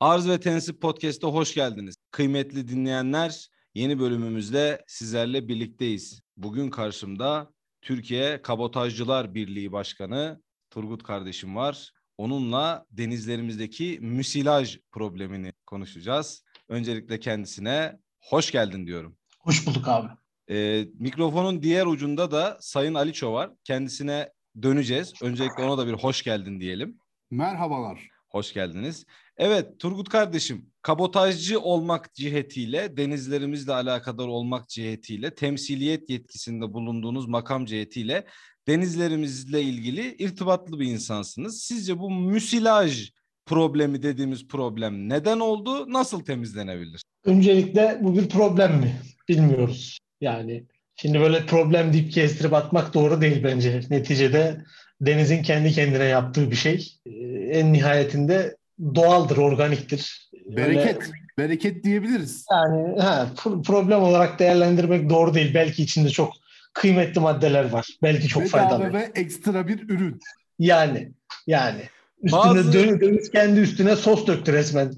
[0.00, 1.96] Arz ve Tensip Podcast'a hoş geldiniz.
[2.10, 6.22] Kıymetli dinleyenler, yeni bölümümüzde sizlerle birlikteyiz.
[6.36, 11.92] Bugün karşımda Türkiye Kabotajcılar Birliği Başkanı Turgut kardeşim var.
[12.18, 16.44] Onunla denizlerimizdeki müsilaj problemini konuşacağız.
[16.68, 19.16] Öncelikle kendisine hoş geldin diyorum.
[19.40, 20.08] Hoş bulduk abi.
[20.50, 23.50] Ee, mikrofonun diğer ucunda da Sayın Aliço var.
[23.64, 25.12] Kendisine döneceğiz.
[25.22, 26.98] Öncelikle ona da bir hoş geldin diyelim.
[27.30, 28.08] Merhabalar.
[28.28, 29.06] Hoş geldiniz.
[29.38, 38.24] Evet Turgut kardeşim, kabotajcı olmak cihetiyle, denizlerimizle alakadar olmak cihetiyle, temsiliyet yetkisinde bulunduğunuz makam cihetiyle
[38.68, 41.62] denizlerimizle ilgili irtibatlı bir insansınız.
[41.62, 43.10] Sizce bu müsilaj
[43.46, 47.02] problemi dediğimiz problem neden oldu, nasıl temizlenebilir?
[47.24, 48.96] Öncelikle bu bir problem mi?
[49.28, 49.98] Bilmiyoruz.
[50.20, 50.64] Yani
[50.96, 53.80] şimdi böyle problem deyip kestirip atmak doğru değil bence.
[53.90, 54.64] Neticede
[55.00, 56.94] denizin kendi kendine yaptığı bir şey.
[57.06, 57.10] Ee,
[57.58, 58.57] en nihayetinde
[58.94, 60.30] doğaldır, organiktir.
[60.46, 62.46] Bereket, Öyle, bereket diyebiliriz.
[62.50, 63.26] Yani ha,
[63.66, 65.54] problem olarak değerlendirmek doğru değil.
[65.54, 66.32] Belki içinde çok
[66.72, 67.86] kıymetli maddeler var.
[68.02, 68.92] Belki çok Bedava faydalı.
[68.92, 70.20] ve ekstra bir ürün.
[70.58, 71.12] Yani,
[71.46, 71.80] yani.
[72.22, 72.72] Üstüne Bazı...
[72.72, 74.94] deniz kendi üstüne sos döktü resmen.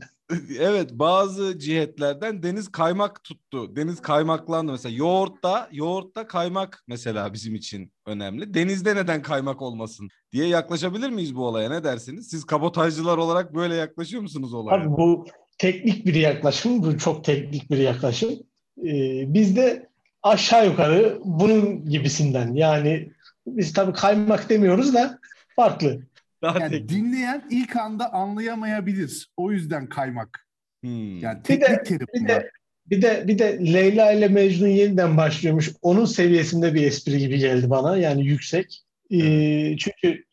[0.58, 3.76] Evet bazı cihetlerden deniz kaymak tuttu.
[3.76, 4.96] Deniz kaymaklandı mesela.
[4.96, 8.54] Yoğurtta, yoğurtta kaymak mesela bizim için önemli.
[8.54, 11.68] Denizde neden kaymak olmasın diye yaklaşabilir miyiz bu olaya?
[11.68, 12.28] Ne dersiniz?
[12.28, 14.76] Siz kabotajcılar olarak böyle yaklaşıyor musunuz olaya?
[14.76, 15.24] Abi bu
[15.58, 16.82] teknik bir yaklaşım.
[16.82, 18.30] Bu çok teknik bir yaklaşım.
[18.78, 19.90] Ee, bizde
[20.22, 22.54] aşağı yukarı bunun gibisinden.
[22.54, 23.12] Yani
[23.46, 25.18] biz tabii kaymak demiyoruz da
[25.56, 26.00] farklı.
[26.42, 26.88] Daha yani teknik.
[26.88, 29.30] dinleyen ilk anda anlayamayabilir.
[29.36, 30.46] O yüzden kaymak.
[30.82, 31.18] Hmm.
[31.18, 32.50] Yani teknik bir de, terim bir de,
[32.86, 35.70] bir de bir de Leyla ile Mecnun yeniden başlıyormuş.
[35.82, 37.96] Onun seviyesinde bir espri gibi geldi bana.
[37.96, 38.82] Yani yüksek.
[39.10, 40.24] Ee, çünkü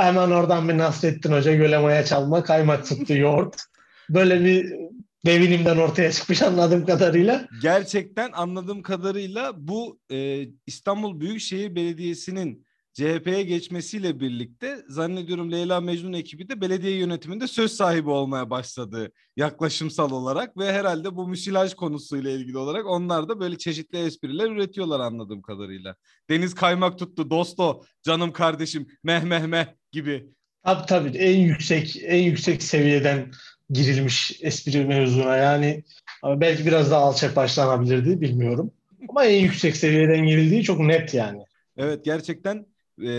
[0.00, 3.62] hemen oradan bir Nasrettin Hoca gölemaya çalma, kaymak tuttu yoğurt.
[4.10, 4.74] Böyle bir
[5.26, 7.48] devinimden ortaya çıkmış anladığım kadarıyla.
[7.62, 16.48] Gerçekten anladığım kadarıyla bu e, İstanbul Büyükşehir Belediyesi'nin CHP'ye geçmesiyle birlikte zannediyorum Leyla Mecnun ekibi
[16.48, 22.58] de belediye yönetiminde söz sahibi olmaya başladı yaklaşımsal olarak ve herhalde bu müsilaj konusuyla ilgili
[22.58, 25.94] olarak onlar da böyle çeşitli espriler üretiyorlar anladığım kadarıyla.
[26.30, 30.26] Deniz kaymak tuttu dosto canım kardeşim meh meh meh gibi.
[30.64, 33.30] Tabii tabii en yüksek en yüksek seviyeden
[33.70, 35.84] girilmiş espri mevzuna yani
[36.24, 38.72] belki biraz daha alçak başlanabilirdi bilmiyorum.
[39.08, 41.44] Ama en yüksek seviyeden girildiği çok net yani.
[41.76, 43.10] Evet gerçekten e,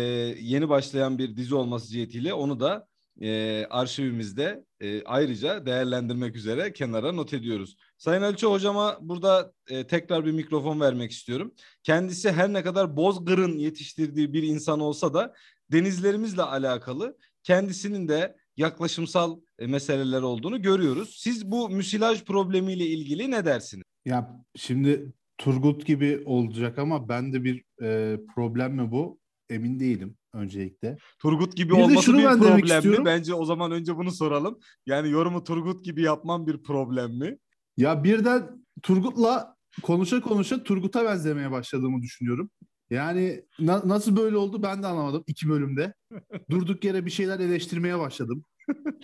[0.42, 2.88] yeni başlayan bir dizi olması cihetiyle onu da
[3.22, 7.78] e, arşivimizde e, ayrıca değerlendirmek üzere kenara not ediyoruz.
[7.98, 11.54] Sayın Aliço hocama burada e, tekrar bir mikrofon vermek istiyorum.
[11.84, 15.34] Kendisi her ne kadar Bozgır'ın yetiştirdiği bir insan olsa da
[15.72, 21.16] denizlerimizle alakalı kendisinin de yaklaşımsal e, meseleler olduğunu görüyoruz.
[21.20, 23.84] Siz bu müsilaj problemiyle ilgili ne dersiniz?
[24.06, 29.20] Ya şimdi Turgut gibi olacak ama ben de bir e, problem mi bu?
[29.50, 30.98] Emin değilim öncelikle.
[31.20, 33.06] Turgut gibi bir olması bir problem mi?
[33.06, 34.60] Bence o zaman önce bunu soralım.
[34.86, 37.38] Yani yorumu Turgut gibi yapman bir problem mi?
[37.78, 42.50] Ya birden Turgut'la konuşa konuşa Turgut'a benzemeye başladığımı düşünüyorum.
[42.90, 45.94] Yani na- nasıl böyle oldu ben de anlamadım iki bölümde.
[46.50, 48.46] Durduk yere bir şeyler eleştirmeye başladım.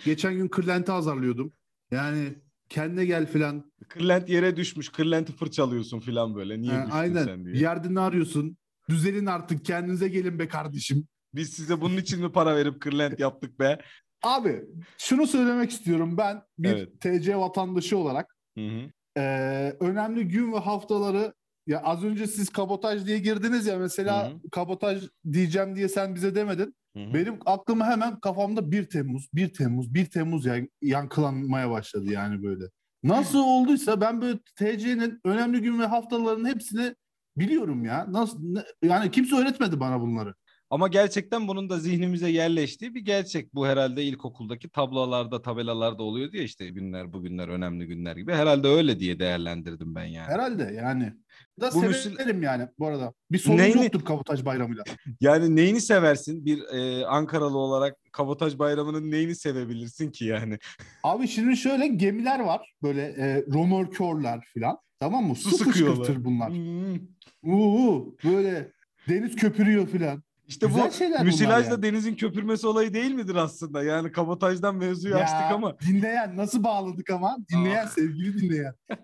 [0.04, 1.52] Geçen gün Kırlent'i azarlıyordum.
[1.90, 2.34] Yani
[2.68, 3.72] kendine gel filan.
[3.88, 4.88] Kırlent yere düşmüş.
[4.88, 6.60] Kırlent'i fırçalıyorsun filan böyle.
[6.60, 7.24] Niye ha, aynen.
[7.24, 7.56] sen diye.
[7.56, 8.56] Yerde ne arıyorsun?
[8.88, 11.06] Düzelin artık kendinize gelin be kardeşim.
[11.34, 13.78] Biz size bunun için mi para verip kırlent yaptık be?
[14.22, 14.64] Abi
[14.98, 17.00] şunu söylemek istiyorum ben bir evet.
[17.00, 18.36] TC vatandaşı olarak.
[18.58, 18.90] Hı hı.
[19.16, 21.34] E, önemli gün ve haftaları
[21.66, 24.50] ya az önce siz kabotaj diye girdiniz ya mesela hı hı.
[24.50, 26.74] kabotaj diyeceğim diye sen bize demedin.
[26.96, 27.14] Hı hı.
[27.14, 32.64] Benim aklıma hemen kafamda 1 Temmuz, 1 Temmuz, 1 Temmuz yani yankılanmaya başladı yani böyle.
[33.02, 36.94] Nasıl olduysa ben böyle TC'nin önemli gün ve haftalarının hepsini
[37.36, 38.06] Biliyorum ya.
[38.12, 40.34] Nasıl yani kimse öğretmedi bana bunları.
[40.72, 43.54] Ama gerçekten bunun da zihnimize yerleştiği bir gerçek.
[43.54, 48.32] Bu herhalde ilkokuldaki tablolarda, tabelalarda oluyor diye işte günler, bugünler önemli günler gibi.
[48.32, 50.26] Herhalde öyle diye değerlendirdim ben yani.
[50.26, 51.12] Herhalde yani.
[51.60, 52.42] Da bu severim müsil...
[52.42, 53.12] yani bu arada.
[53.32, 53.82] Bir sorun neyini...
[53.82, 54.84] yoktur Kabotaj Bayramı'yla.
[55.20, 56.44] Yani neyini seversin?
[56.44, 60.58] Bir e, Ankaralı olarak Kabotaj Bayramı'nın neyini sevebilirsin ki yani?
[61.02, 62.74] Abi şimdi şöyle gemiler var.
[62.82, 64.78] Böyle e, romörkörler falan.
[65.00, 65.36] Tamam mı?
[65.36, 66.24] Su, Su sıkıyorlar.
[66.24, 66.50] bunlar.
[66.50, 66.98] Hmm.
[67.42, 68.72] Uuu böyle
[69.08, 70.22] deniz köpürüyor filan.
[70.48, 71.82] İşte Güzel bu müsilajla yani.
[71.82, 73.82] denizin köpürmesi olayı değil midir aslında?
[73.84, 75.78] Yani kabotajdan mevzuyu ya, açtık ama.
[75.80, 77.36] Dinleyen nasıl bağladık ama?
[77.52, 77.88] Dinleyen Aa.
[77.88, 78.74] sevgili dinleyen.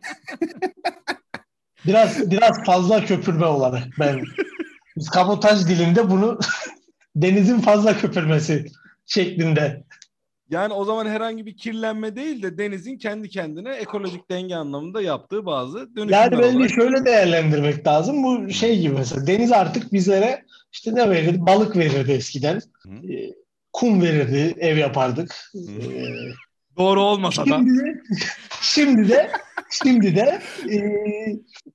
[1.86, 4.20] biraz biraz fazla köpürme olarak ben
[4.96, 6.38] biz kabotaj dilinde bunu
[7.16, 8.66] denizin fazla köpürmesi
[9.06, 9.84] şeklinde
[10.50, 15.46] Yani o zaman herhangi bir kirlenme değil de denizin kendi kendine ekolojik denge anlamında yaptığı
[15.46, 16.70] bazı dönüşümler Yani bence olarak.
[16.70, 18.22] şöyle değerlendirmek lazım.
[18.24, 21.46] Bu şey gibi mesela deniz artık bizlere işte ne verirdi?
[21.46, 22.60] Balık verirdi eskiden.
[22.82, 23.12] Hı.
[23.12, 23.34] Ee,
[23.72, 25.34] Kum verirdi, ev yapardık.
[25.52, 25.58] Hı.
[25.58, 26.32] Ee,
[26.76, 27.58] Doğru olmasa da.
[27.58, 28.00] Şimdi de,
[28.60, 29.30] şimdi de,
[29.84, 30.40] şimdi de
[30.72, 30.78] e,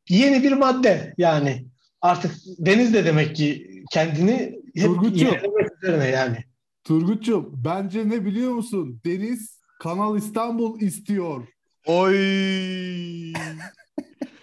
[0.09, 1.65] yeni bir madde yani
[2.01, 6.37] artık deniz de demek ki kendini hep yenilemek üzerine yani.
[6.83, 9.01] Turgut'cum bence ne biliyor musun?
[9.05, 11.47] Deniz Kanal İstanbul istiyor.
[11.85, 12.15] Oy.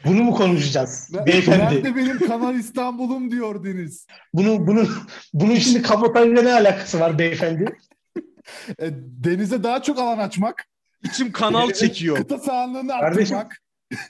[0.05, 1.75] Bunu mu konuşacağız Ne- beyefendi?
[1.75, 4.07] Nerede benim Kanal İstanbul'um diyor Deniz.
[4.35, 4.89] Bunu, bunun,
[5.35, 7.65] bunun şimdi kabotajla ne alakası var beyefendi?
[8.79, 8.91] E,
[9.25, 10.65] denize daha çok alan açmak.
[11.05, 12.17] İçim kanal çekiyor.
[12.17, 13.57] Kıta sahanlığını Kardeşim, arttırmak.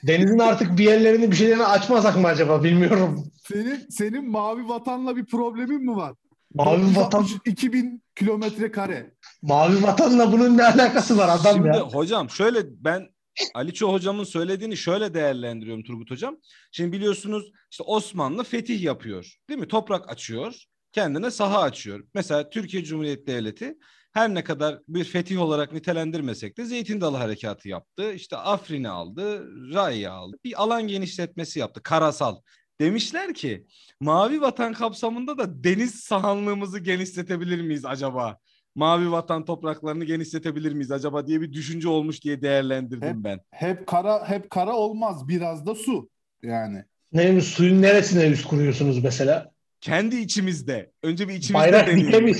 [0.03, 3.31] Denizin artık bir yerlerini bir şeylerini açmasak mı acaba bilmiyorum.
[3.47, 6.13] Senin senin mavi vatanla bir problemin mi var?
[6.53, 9.13] Mavi vatan 2000 kilometre kare.
[9.41, 11.79] mavi vatanla bunun ne alakası var adam Şimdi ya?
[11.81, 13.07] hocam şöyle ben
[13.53, 16.37] Aliço hocamın söylediğini şöyle değerlendiriyorum Turgut hocam.
[16.71, 19.35] Şimdi biliyorsunuz işte Osmanlı fetih yapıyor.
[19.49, 19.67] Değil mi?
[19.67, 20.55] Toprak açıyor.
[20.91, 22.03] Kendine saha açıyor.
[22.13, 23.77] Mesela Türkiye Cumhuriyeti Devleti
[24.13, 28.13] her ne kadar bir fetih olarak nitelendirmesek de Zeytin Dalı Harekatı yaptı.
[28.13, 30.37] İşte Afrin'i aldı, Ray'ı aldı.
[30.43, 31.83] Bir alan genişletmesi yaptı.
[31.83, 32.35] Karasal.
[32.81, 33.65] Demişler ki
[33.99, 38.37] Mavi Vatan kapsamında da deniz sahanlığımızı genişletebilir miyiz acaba?
[38.75, 43.39] Mavi Vatan topraklarını genişletebilir miyiz acaba diye bir düşünce olmuş diye değerlendirdim Hep- ben.
[43.51, 45.27] Hep kara hep kara olmaz.
[45.27, 46.09] Biraz da su.
[46.43, 46.83] Yani.
[47.13, 49.51] Neymiş suyun neresine üst kuruyorsunuz mesela?
[49.81, 50.91] Kendi içimizde.
[51.03, 52.07] Önce bir içimizde Bayrak deneyelim.
[52.07, 52.37] dikemiş.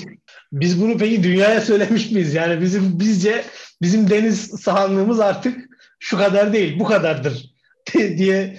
[0.52, 2.34] Biz bunu peki dünyaya söylemiş miyiz?
[2.34, 3.44] Yani bizim bizce
[3.82, 7.50] bizim deniz sahanlığımız artık şu kadar değil, bu kadardır
[7.94, 8.57] diye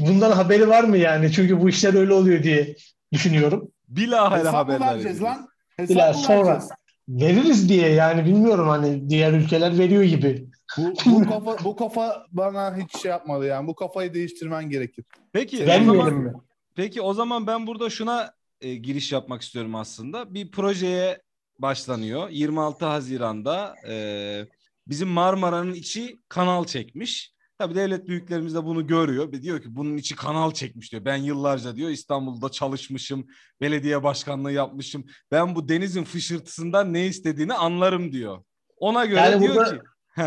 [0.00, 1.32] bundan haberi var mı yani?
[1.32, 2.76] Çünkü bu işler öyle oluyor diye
[3.12, 3.70] düşünüyorum.
[3.88, 5.48] Bilahare haberler vereceğiz lan?
[5.76, 6.70] Hesap sonra vereceğiz?
[7.08, 10.48] veririz diye yani bilmiyorum hani diğer ülkeler veriyor gibi.
[10.78, 13.66] Bu, bu kafa bu kafa bana hiç şey yapmadı yani.
[13.66, 15.04] Bu kafayı değiştirmen gerekir.
[15.32, 16.32] Peki o Vermeyelim zaman mi?
[16.74, 20.34] peki o zaman ben burada şuna e, giriş yapmak istiyorum aslında.
[20.34, 21.22] Bir projeye
[21.58, 22.28] başlanıyor.
[22.30, 23.94] 26 Haziran'da e,
[24.88, 27.33] bizim Marmara'nın içi kanal çekmiş.
[27.64, 31.04] Tabii devlet büyüklerimiz de bunu görüyor ve diyor ki bunun içi kanal çekmiş diyor.
[31.04, 33.26] Ben yıllarca diyor İstanbul'da çalışmışım,
[33.60, 35.04] belediye başkanlığı yapmışım.
[35.30, 38.44] Ben bu denizin fışırtısından ne istediğini anlarım diyor.
[38.76, 39.80] Ona göre Yani diyor ki.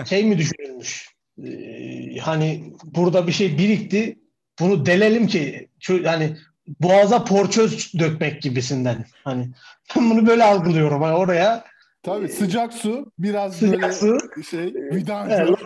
[0.10, 1.08] Şey mi düşünülmüş?
[1.44, 4.20] Ee, hani burada bir şey birikti.
[4.60, 6.38] Bunu delelim ki şu, hani
[6.80, 9.06] boğaza porçöz dökmek gibisinden.
[9.24, 9.50] Hani
[9.96, 11.02] ben bunu böyle algılıyorum.
[11.02, 11.64] Hani oraya
[12.04, 15.36] Tabii sıcak su biraz sıcak böyle su şey vidancı.
[15.36, 15.60] Evet.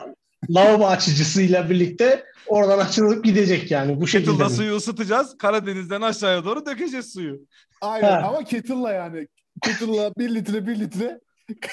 [0.50, 4.32] Lavabo açıcısıyla birlikte oradan açılıp gidecek yani bu şekilde.
[4.32, 4.56] kettle'da mi?
[4.56, 5.38] suyu ısıtacağız.
[5.38, 7.40] Karadeniz'den aşağıya doğru dökeceğiz suyu.
[7.82, 8.28] Aynen Ha.
[8.30, 9.28] ama kettle'la yani.
[9.64, 11.20] Kettle'la bir litre bir litre.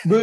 [0.05, 0.17] Bu,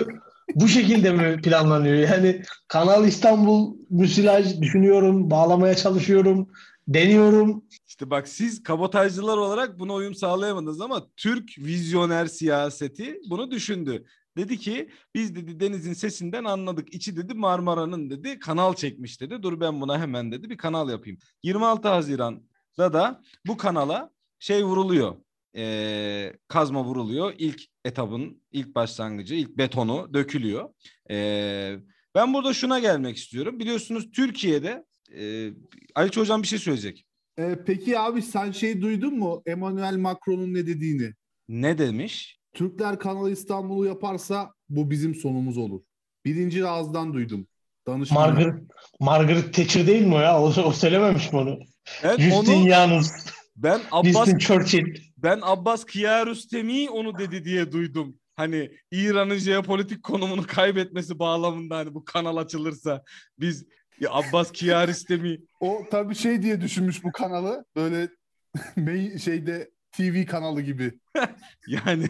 [0.55, 1.95] bu şekilde mi planlanıyor?
[1.95, 6.47] Yani Kanal İstanbul müsilaj düşünüyorum, bağlamaya çalışıyorum,
[6.87, 7.63] deniyorum.
[7.87, 14.05] İşte bak siz kabotajcılar olarak buna uyum sağlayamadınız ama Türk vizyoner siyaseti bunu düşündü.
[14.37, 16.93] Dedi ki biz dedi denizin sesinden anladık.
[16.93, 19.43] İçi dedi Marmara'nın dedi kanal çekmiş dedi.
[19.43, 21.19] Dur ben buna hemen dedi bir kanal yapayım.
[21.43, 25.15] 26 Haziran'da da bu kanala şey vuruluyor.
[25.57, 27.33] Ee, kazma vuruluyor.
[27.37, 30.69] İlk etabın ilk başlangıcı, ilk betonu dökülüyor.
[31.11, 31.75] Ee,
[32.15, 33.59] ben burada şuna gelmek istiyorum.
[33.59, 35.49] Biliyorsunuz Türkiye'de e,
[35.95, 37.05] Ali Hocam bir şey söyleyecek.
[37.39, 41.13] Ee, peki abi sen şey duydun mu Emmanuel Macron'un ne dediğini?
[41.49, 42.39] Ne demiş?
[42.55, 45.81] Türkler Kanal İstanbul'u yaparsa bu bizim sonumuz olur.
[46.25, 47.47] Birinci ağızdan duydum.
[47.87, 48.35] Danışmanım.
[48.35, 48.63] Margaret,
[48.99, 50.41] Margaret Thatcher değil mi o ya?
[50.41, 51.59] O, o söylememiş mi onu?
[52.03, 54.95] Evet, Justin onu Yalnız, ben Abbas Winston Churchill.
[55.17, 58.15] ben Abbas Kiarostami onu dedi diye duydum.
[58.35, 63.03] Hani İran'ın jeopolitik konumunu kaybetmesi bağlamında hani bu kanal açılırsa
[63.39, 63.65] biz
[63.99, 67.65] ya Abbas Kiarostami O tabii şey diye düşünmüş bu kanalı.
[67.75, 68.09] Böyle
[69.19, 70.99] şeyde TV kanalı gibi.
[71.67, 72.07] yani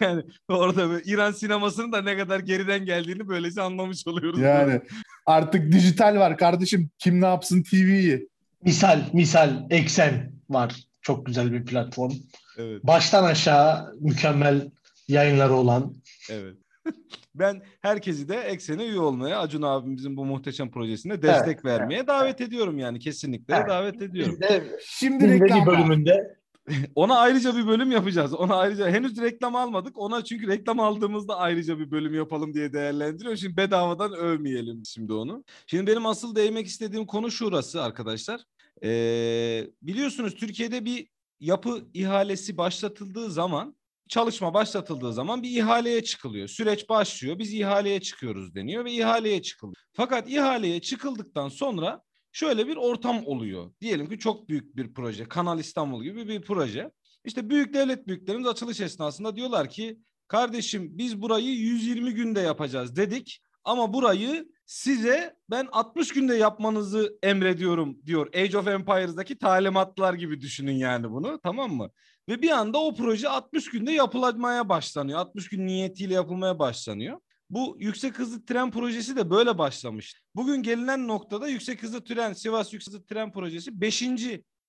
[0.00, 4.40] yani orada böyle İran sinemasının da ne kadar geriden geldiğini böylece anlamış oluyoruz.
[4.40, 4.80] Yani
[5.26, 6.90] artık dijital var kardeşim.
[6.98, 8.28] Kim ne yapsın TV'yi.
[8.64, 10.74] Misal, misal, Eksen var.
[11.02, 12.12] Çok güzel bir platform.
[12.58, 12.84] Evet.
[12.86, 14.70] Baştan aşağı mükemmel
[15.08, 15.94] yayınları olan.
[16.30, 16.54] Evet.
[17.34, 22.40] Ben herkesi de Eksen'e üye olmaya, Acun abimizin bu muhteşem projesine destek Evet, vermeye davet
[22.40, 23.68] ediyorum yani kesinlikle Evet.
[23.68, 24.38] davet ediyorum.
[24.40, 26.36] Biz de, Şimdi reklam bölümünde
[26.94, 28.34] Ona ayrıca bir bölüm yapacağız.
[28.34, 29.98] Ona ayrıca henüz reklam almadık.
[29.98, 33.38] Ona çünkü reklam aldığımızda ayrıca bir bölüm yapalım diye değerlendiriyorum.
[33.38, 35.44] Şimdi bedavadan övmeyelim şimdi onu.
[35.66, 38.40] Şimdi benim asıl değinmek istediğim konu şurası arkadaşlar.
[38.84, 41.08] Ee, biliyorsunuz Türkiye'de bir
[41.40, 43.76] yapı ihalesi başlatıldığı zaman
[44.08, 46.48] çalışma başlatıldığı zaman bir ihaleye çıkılıyor.
[46.48, 47.38] Süreç başlıyor.
[47.38, 49.76] Biz ihaleye çıkıyoruz deniyor ve ihaleye çıkılıyor.
[49.92, 52.02] Fakat ihaleye çıkıldıktan sonra
[52.34, 53.72] şöyle bir ortam oluyor.
[53.80, 55.24] Diyelim ki çok büyük bir proje.
[55.24, 56.90] Kanal İstanbul gibi bir proje.
[57.24, 59.98] İşte büyük devlet büyüklerimiz açılış esnasında diyorlar ki
[60.28, 67.98] kardeşim biz burayı 120 günde yapacağız dedik ama burayı size ben 60 günde yapmanızı emrediyorum
[68.06, 68.34] diyor.
[68.34, 71.90] Age of Empires'daki talimatlar gibi düşünün yani bunu tamam mı?
[72.28, 75.18] Ve bir anda o proje 60 günde yapılmaya başlanıyor.
[75.18, 77.18] 60 gün niyetiyle yapılmaya başlanıyor.
[77.50, 80.22] Bu yüksek hızlı tren projesi de böyle başlamış.
[80.34, 84.04] Bugün gelinen noktada yüksek hızlı tren, Sivas yüksek hızlı tren projesi 5.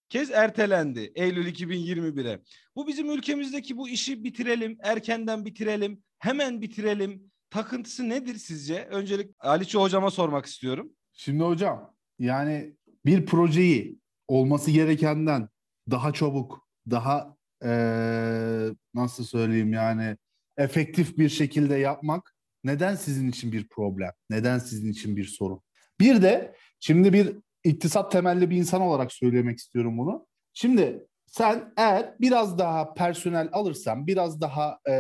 [0.09, 2.41] kez ertelendi Eylül 2021'e.
[2.75, 7.31] Bu bizim ülkemizdeki bu işi bitirelim, erkenden bitirelim, hemen bitirelim.
[7.49, 8.85] Takıntısı nedir sizce?
[8.85, 10.91] Öncelik Aliço hocama sormak istiyorum.
[11.13, 15.49] Şimdi hocam yani bir projeyi olması gerekenden
[15.91, 20.17] daha çabuk, daha ee, nasıl söyleyeyim yani
[20.57, 22.34] efektif bir şekilde yapmak
[22.65, 24.11] neden sizin için bir problem?
[24.29, 25.61] Neden sizin için bir sorun?
[25.99, 30.27] Bir de şimdi bir iktisat temelli bir insan olarak söylemek istiyorum bunu.
[30.53, 34.93] Şimdi sen eğer biraz daha personel alırsan, biraz daha e,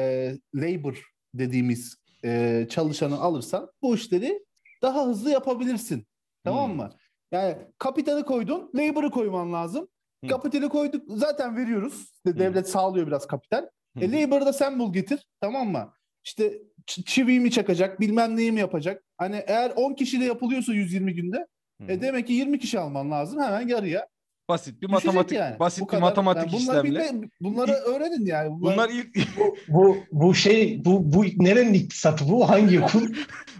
[0.55, 1.03] labor
[1.33, 4.45] dediğimiz e, çalışanı alırsan bu işleri
[4.81, 6.07] daha hızlı yapabilirsin.
[6.43, 6.77] Tamam hmm.
[6.77, 6.89] mı?
[7.31, 9.87] Yani kapitali koydun, labor'ı koyman lazım.
[10.21, 10.29] Hmm.
[10.29, 12.11] Kapitali koyduk zaten veriyoruz.
[12.15, 13.69] İşte devlet sağlıyor biraz kapital.
[13.93, 14.03] Hmm.
[14.03, 15.27] E, labor'ı da sen bul getir.
[15.41, 15.93] Tamam mı?
[16.23, 19.03] İşte çiviyi mi çakacak, bilmem neyi mi yapacak.
[19.17, 21.47] Hani eğer 10 kişiyle yapılıyorsa 120 günde
[21.79, 21.89] hmm.
[21.89, 24.07] e demek ki 20 kişi alman lazım hemen yarıya.
[24.49, 25.59] Basit bir matematik yani.
[25.59, 26.01] basit bu bir kadar.
[26.01, 27.23] matematik yani bunlar işlemle.
[27.23, 28.49] De, bunları ilk, öğrenin yani.
[28.51, 33.07] Bunlar, bunlar ilk bu, bu bu şey bu bu nerenin iktisatı bu hangi okul?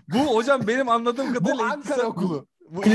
[0.07, 2.47] bu hocam benim anladığım kadarıyla bu Ankara iktisat, okulu.
[2.69, 2.89] Bu, bu,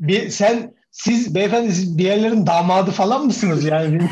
[0.00, 4.08] bir, sen siz beyefendi siz bir yerlerin damadı falan mısınız yani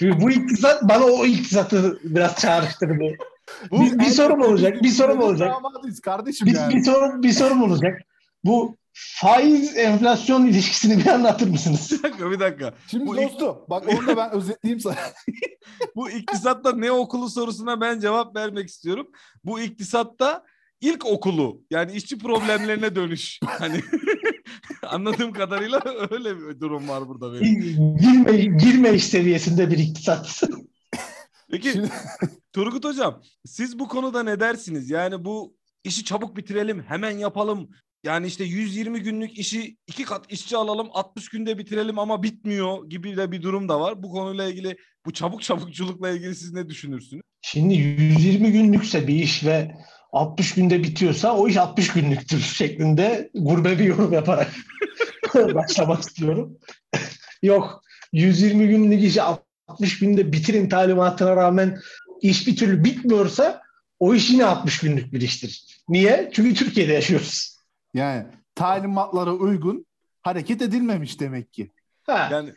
[0.00, 3.16] bu iktisat bana o iktisatı biraz çağrıştırdı.
[3.70, 4.82] Bu, bir, bir sorum olacak.
[4.82, 5.54] Bir sorum olacak.
[6.02, 6.74] Kardeşim bir, yani.
[6.74, 8.02] bir sorum bir sorum olacak.
[8.44, 11.90] Bu faiz enflasyon ilişkisini bir anlatır mısınız?
[11.92, 12.74] Bir dakika bir dakika.
[12.90, 13.70] Şimdi bu dostum ik...
[13.70, 14.96] bak onu da ben özetleyeyim sana.
[15.96, 19.06] bu iktisatta ne okulu sorusuna ben cevap vermek istiyorum.
[19.44, 20.44] Bu iktisatta
[20.80, 23.40] ilk okulu yani işçi problemlerine dönüş.
[23.44, 23.80] Hani
[24.86, 27.96] anladığım kadarıyla öyle bir durum var burada benim.
[27.96, 30.42] Girme, girme iş seviyesinde bir iktisat.
[31.50, 31.90] Peki Şimdi...
[32.52, 34.90] Turgut Hocam siz bu konuda ne dersiniz?
[34.90, 37.70] Yani bu işi çabuk bitirelim, hemen yapalım.
[38.04, 43.16] Yani işte 120 günlük işi iki kat işçi alalım 60 günde bitirelim ama bitmiyor gibi
[43.16, 44.02] de bir durum da var.
[44.02, 44.76] Bu konuyla ilgili
[45.06, 47.22] bu çabuk çabukçulukla ilgili siz ne düşünürsünüz?
[47.42, 49.76] Şimdi 120 günlükse bir iş ve
[50.12, 54.52] 60 günde bitiyorsa o iş 60 günlüktür şeklinde gurbe bir yorum yaparak
[55.34, 56.58] başlamak istiyorum.
[57.42, 59.22] Yok 120 günlük işi
[59.68, 61.78] 60 günde bitirin talimatına rağmen
[62.20, 63.62] iş bir türlü bitmiyorsa
[64.00, 65.82] o iş yine 60 günlük bir iştir.
[65.88, 66.30] Niye?
[66.32, 67.58] Çünkü Türkiye'de yaşıyoruz.
[67.94, 69.86] Yani talimatlara uygun
[70.22, 71.70] hareket edilmemiş demek ki.
[72.02, 72.28] Ha.
[72.32, 72.52] Yani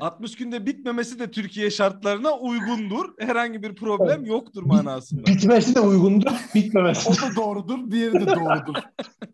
[0.00, 3.14] 60 günde bitmemesi de Türkiye şartlarına uygundur.
[3.18, 4.28] Herhangi bir problem evet.
[4.28, 5.26] yoktur manasında.
[5.26, 7.08] Bitmesi de uygundur, bitmemesi.
[7.08, 8.74] o da doğrudur, diğeri de doğrudur.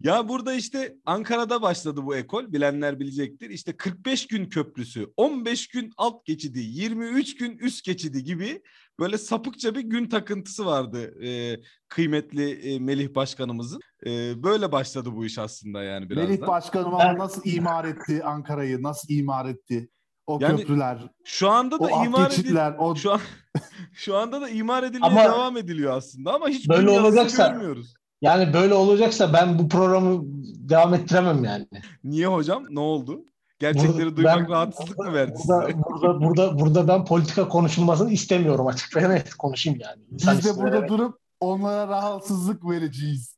[0.00, 2.52] Ya burada işte Ankara'da başladı bu ekol.
[2.52, 3.50] Bilenler bilecektir.
[3.50, 8.62] İşte 45 gün köprüsü, 15 gün alt geçidi, 23 gün üst geçidi gibi
[9.00, 13.80] böyle sapıkça bir gün takıntısı vardı e, kıymetli e, Melih Başkanımızın.
[14.06, 18.82] E, böyle başladı bu iş aslında yani biraz Melih Başkanım ama nasıl imar etti Ankara'yı,
[18.82, 19.90] nasıl imar etti?
[20.26, 20.98] O yani, köprüler.
[21.24, 22.74] Şu anda da o imar ediliyor.
[22.78, 22.96] O...
[22.96, 23.20] Şu an
[23.92, 27.94] şu anda da imar edilmeye ama devam ediliyor aslında ama hiç böyle olacaksa görmüyoruz.
[28.20, 30.20] Yani böyle olacaksa ben bu programı
[30.68, 31.66] devam ettiremem yani.
[32.04, 32.64] Niye hocam?
[32.70, 33.24] Ne oldu?
[33.58, 35.78] Gerçekleri burada, duymak ben, rahatsızlık mı verdi burada, size?
[35.82, 40.02] Burada, burada, burada ben politika konuşulmasını istemiyorum açık ve net konuşayım yani.
[40.12, 40.88] İnsan Biz de burada vererek.
[40.88, 43.36] durup onlara rahatsızlık vereceğiz.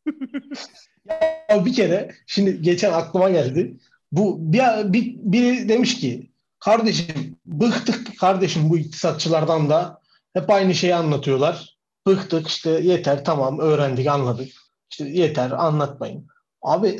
[1.50, 3.76] ya bir kere şimdi geçen aklıma geldi.
[4.12, 10.00] Bu bir, bir biri demiş ki kardeşim bıktık kardeşim bu iktisatçılardan da
[10.34, 11.76] hep aynı şeyi anlatıyorlar.
[12.06, 14.61] Bıktık işte yeter tamam öğrendik anladık.
[14.92, 16.26] İşte yeter anlatmayın.
[16.62, 16.98] Abi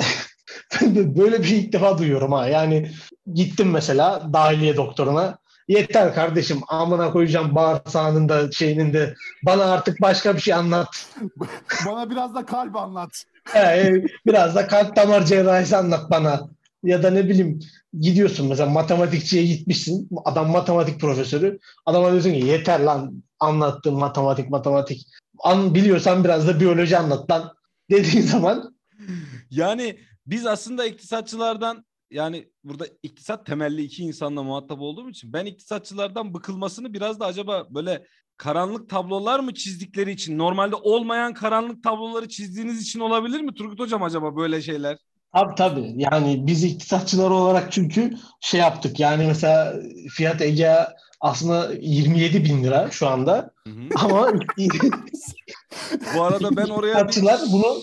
[0.91, 2.49] böyle bir ilk defa duyuyorum ha.
[2.49, 2.91] Yani
[3.35, 5.39] gittim mesela dahiliye doktoruna.
[5.69, 9.15] Yeter kardeşim amına koyacağım bağırsağının da şeyinin de
[9.47, 11.07] bana artık başka bir şey anlat.
[11.87, 13.11] bana biraz da kalp anlat.
[13.57, 13.93] Ee,
[14.27, 16.49] biraz da kalp damar cerrahisi anlat bana.
[16.83, 17.61] Ya da ne bileyim
[18.01, 20.09] gidiyorsun mesela matematikçiye gitmişsin.
[20.25, 21.59] Adam matematik profesörü.
[21.87, 25.07] Adama diyorsun ki yeter lan anlattığın matematik matematik.
[25.39, 27.53] An, biliyorsan biraz da biyoloji anlat lan
[27.91, 28.77] dediğin zaman.
[29.51, 36.35] Yani biz aslında iktisatçılardan yani burada iktisat temelli iki insanla muhatap olduğum için ben iktisatçılardan
[36.35, 42.83] bıkılmasını biraz da acaba böyle karanlık tablolar mı çizdikleri için normalde olmayan karanlık tabloları çizdiğiniz
[42.83, 44.99] için olabilir mi Turgut Hocam acaba böyle şeyler?
[45.35, 45.95] Tabii tabii.
[45.97, 49.01] Yani biz iktisatçılar olarak çünkü şey yaptık.
[49.01, 49.75] Yani mesela
[50.17, 50.77] fiyat Ege
[51.23, 53.55] aslında 27 bin lira şu anda.
[53.67, 53.89] Hı hı.
[54.05, 54.33] Ama
[56.15, 57.53] bu arada ben oraya iktisatçılar bir...
[57.53, 57.77] bunu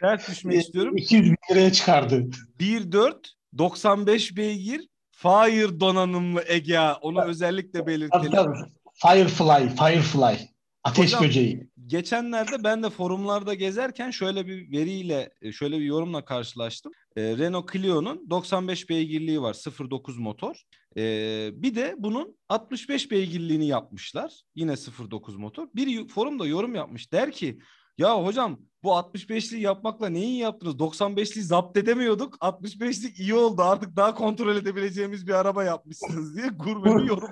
[0.00, 0.96] ters düşmek istiyorum.
[0.96, 2.26] 200 bin liraya çıkardı.
[2.60, 3.14] 1.4
[3.58, 6.80] 95 beygir Fire donanımlı Ege.
[6.80, 7.30] Onu tabii.
[7.30, 8.32] özellikle belirtelim.
[8.32, 8.58] Tabii.
[8.94, 10.48] Firefly, Firefly.
[10.84, 11.68] Ateş Hocam, böceği.
[11.86, 16.92] Geçenlerde ben de forumlarda gezerken şöyle bir veriyle, e, şöyle bir yorumla karşılaştım.
[17.16, 20.62] Ee, Renault Clio'nun 95 beygirliği var, 0.9 motor.
[20.96, 24.40] Ee, bir de bunun 65 beygirliğini yapmışlar.
[24.54, 25.68] Yine 0.9 motor.
[25.74, 27.12] Bir forumda yorum yapmış.
[27.12, 27.58] Der ki
[27.98, 30.74] ya hocam bu 65'liği yapmakla neyi yaptınız?
[30.74, 32.34] 95'liği zapt edemiyorduk.
[32.40, 33.62] 65'lik iyi oldu.
[33.62, 37.30] Artık daha kontrol edebileceğimiz bir araba yapmışsınız diye gurme yorum.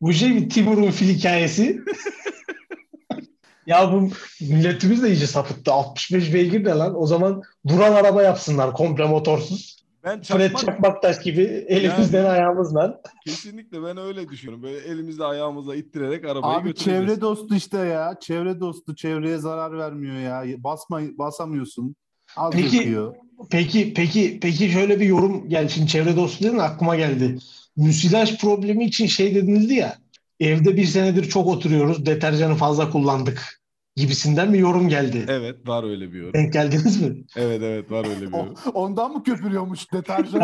[0.00, 1.80] bu şey bir Timur'un fil hikayesi.
[3.66, 5.72] ya bu milletimiz de iyice sapıttı.
[5.72, 7.02] 65 beygir de lan.
[7.02, 9.85] O zaman duran araba yapsınlar komple motorsuz.
[10.06, 13.02] Ben çakmak, Fred Çakmaktaş gibi elimizden yani, ayağımızla.
[13.24, 14.62] Kesinlikle ben öyle düşünüyorum.
[14.62, 18.16] Böyle elimizle ayağımızla ittirerek arabayı Abi çevre dostu işte ya.
[18.20, 20.44] Çevre dostu çevreye zarar vermiyor ya.
[20.64, 21.96] Basma, basamıyorsun.
[22.36, 22.96] Az peki,
[23.50, 27.38] peki, peki, peki şöyle bir yorum yani şimdi çevre dostu dedin aklıma geldi.
[27.76, 29.96] Müsilaj problemi için şey dediniz ya
[30.40, 33.60] evde bir senedir çok oturuyoruz deterjanı fazla kullandık
[33.96, 35.24] gibisinden bir yorum geldi.
[35.28, 36.34] Evet var öyle bir yorum.
[36.34, 37.24] Denk geldiniz mi?
[37.36, 38.54] Evet evet var öyle bir yorum.
[38.74, 40.42] ondan mı köpürüyormuş deterjan?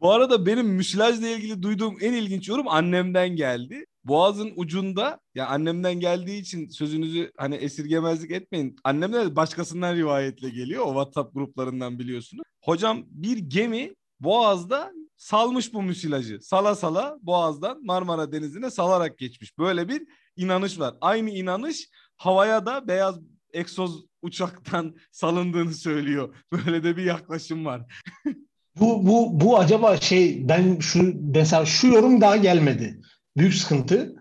[0.00, 3.86] Bu arada benim müsilajla ilgili duyduğum en ilginç yorum annemden geldi.
[4.04, 8.76] Boğazın ucunda ya annemden geldiği için sözünüzü hani esirgemezlik etmeyin.
[8.84, 10.84] Annemden de başkasından rivayetle geliyor.
[10.86, 12.42] O WhatsApp gruplarından biliyorsunuz.
[12.62, 16.38] Hocam bir gemi Boğaz'da salmış bu müsilajı.
[16.42, 19.58] Sala sala Boğaz'dan Marmara Denizi'ne salarak geçmiş.
[19.58, 20.02] Böyle bir
[20.36, 20.94] inanış var.
[21.00, 23.20] Aynı inanış havaya da beyaz
[23.52, 26.34] egzoz uçaktan salındığını söylüyor.
[26.52, 27.82] Böyle de bir yaklaşım var.
[28.80, 33.00] bu bu bu acaba şey ben şu mesela şu yorum daha gelmedi.
[33.36, 34.16] Büyük sıkıntı.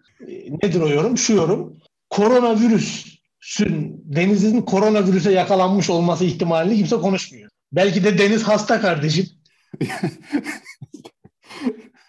[0.64, 1.18] Nedir o yorum?
[1.18, 1.78] Şu yorum.
[2.10, 7.50] Koronavirüsün denizin koronavirüse yakalanmış olması ihtimalini kimse konuşmuyor.
[7.72, 9.26] Belki de deniz hasta kardeşim.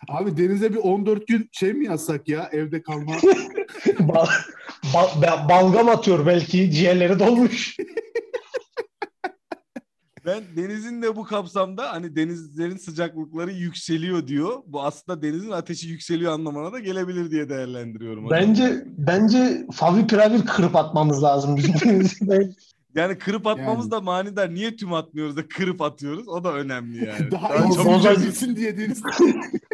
[0.09, 3.12] Abi denize bir 14 gün şey mi yazsak ya evde kalma?
[4.01, 4.27] bal,
[4.95, 7.77] bal, balgam atıyor belki ciğerleri dolmuş.
[10.27, 14.62] Ben denizin de bu kapsamda hani denizlerin sıcaklıkları yükseliyor diyor.
[14.67, 18.31] Bu aslında denizin ateşi yükseliyor anlamına da gelebilir diye değerlendiriyorum.
[18.31, 18.79] Bence hocam.
[18.87, 21.57] bence favipiravir kırıp atmamız lazım
[22.95, 23.90] Yani kırıp atmamız yani.
[23.90, 24.55] da manidar.
[24.55, 26.29] Niye tüm atmıyoruz da kırıp atıyoruz?
[26.29, 27.31] O da önemli yani.
[27.31, 29.03] Daha, Daha çabuk çözülsün diye deniz.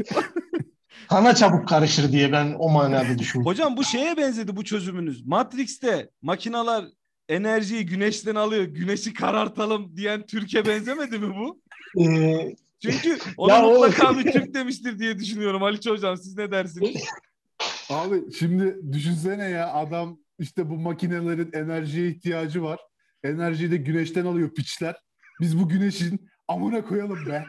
[1.08, 3.52] Kana çabuk karışır diye ben o manada düşünüyorum.
[3.52, 5.26] Hocam bu şeye benzedi bu çözümünüz.
[5.26, 6.84] Matrix'te makinalar
[7.28, 8.64] enerjiyi güneşten alıyor.
[8.64, 11.60] Güneşi karartalım diyen Türkiye benzemedi mi bu?
[12.02, 14.18] Ee, Çünkü ona mutlaka o...
[14.18, 15.62] bir Türk demiştir diye düşünüyorum.
[15.62, 17.04] Ali Hocam siz ne dersiniz?
[17.90, 22.80] Abi şimdi düşünsene ya adam işte bu makinelerin enerjiye ihtiyacı var.
[23.24, 24.96] Enerjiyi de güneşten alıyor piçler.
[25.40, 27.44] Biz bu güneşin amına koyalım be.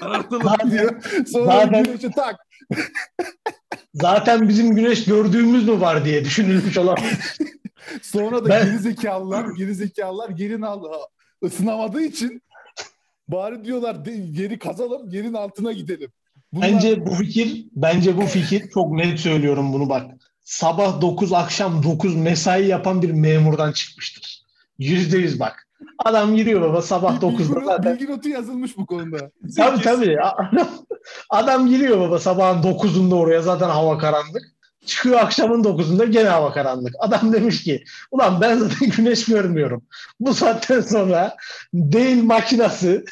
[0.00, 1.02] Karartalım diyor.
[1.26, 2.36] Sonra zaten, güneşi tak.
[3.94, 6.96] zaten bizim güneş gördüğümüz mü var diye düşünülmüş olan.
[8.02, 8.66] Sonra da ben...
[8.66, 10.84] geri zekalılar, geri zekalılar gelin al
[11.44, 12.42] ısınamadığı için
[13.28, 13.96] bari diyorlar
[14.32, 16.10] geri kazalım, yerin altına gidelim.
[16.52, 16.72] Bunlar...
[16.72, 20.10] Bence bu fikir, bence bu fikir çok net söylüyorum bunu bak.
[20.44, 24.42] Sabah 9 akşam 9 mesai yapan bir memurdan çıkmıştır.
[24.78, 25.68] Yüzde yüz bak.
[25.98, 27.94] Adam giriyor baba sabah 9'da bilgi, zaten.
[27.94, 29.30] Bilgi notu yazılmış bu konuda.
[29.56, 30.16] tabii tabii.
[31.30, 34.42] Adam giriyor baba sabahın 9'unda oraya zaten hava karanlık.
[34.86, 36.94] Çıkıyor akşamın 9'unda gene hava karanlık.
[36.98, 39.82] Adam demiş ki ulan ben zaten güneş görmüyorum.
[40.20, 41.36] Bu saatten sonra
[41.74, 43.04] değil makinası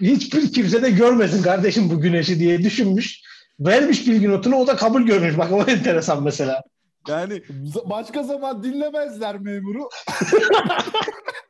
[0.00, 3.20] hiçbir kimse de görmesin kardeşim bu güneşi diye düşünmüş.
[3.60, 5.38] Vermiş bilgi notunu o da kabul görmüş.
[5.38, 6.62] Bak o enteresan mesela.
[7.08, 7.42] Yani
[7.84, 9.88] başka zaman dinlemezler memuru.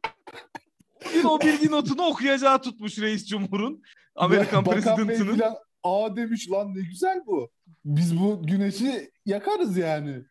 [1.06, 3.82] Bugün o bilgi notunu okuyacağı tutmuş reis cumhurun.
[4.16, 5.42] Amerikan presidentinin.
[5.82, 7.50] Aa demiş lan ne güzel bu.
[7.84, 10.22] Biz bu güneşi yakarız yani.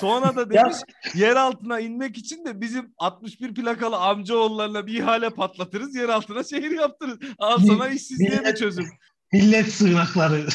[0.00, 0.76] Sonra da demiş
[1.14, 5.94] yer altına inmek için de bizim 61 plakalı amcaoğullarına bir ihale patlatırız.
[5.96, 7.18] Yer altına şehir yaptırırız.
[7.38, 8.86] Al sana işsizliğe de çözüm.
[9.32, 10.46] Millet sığınakları.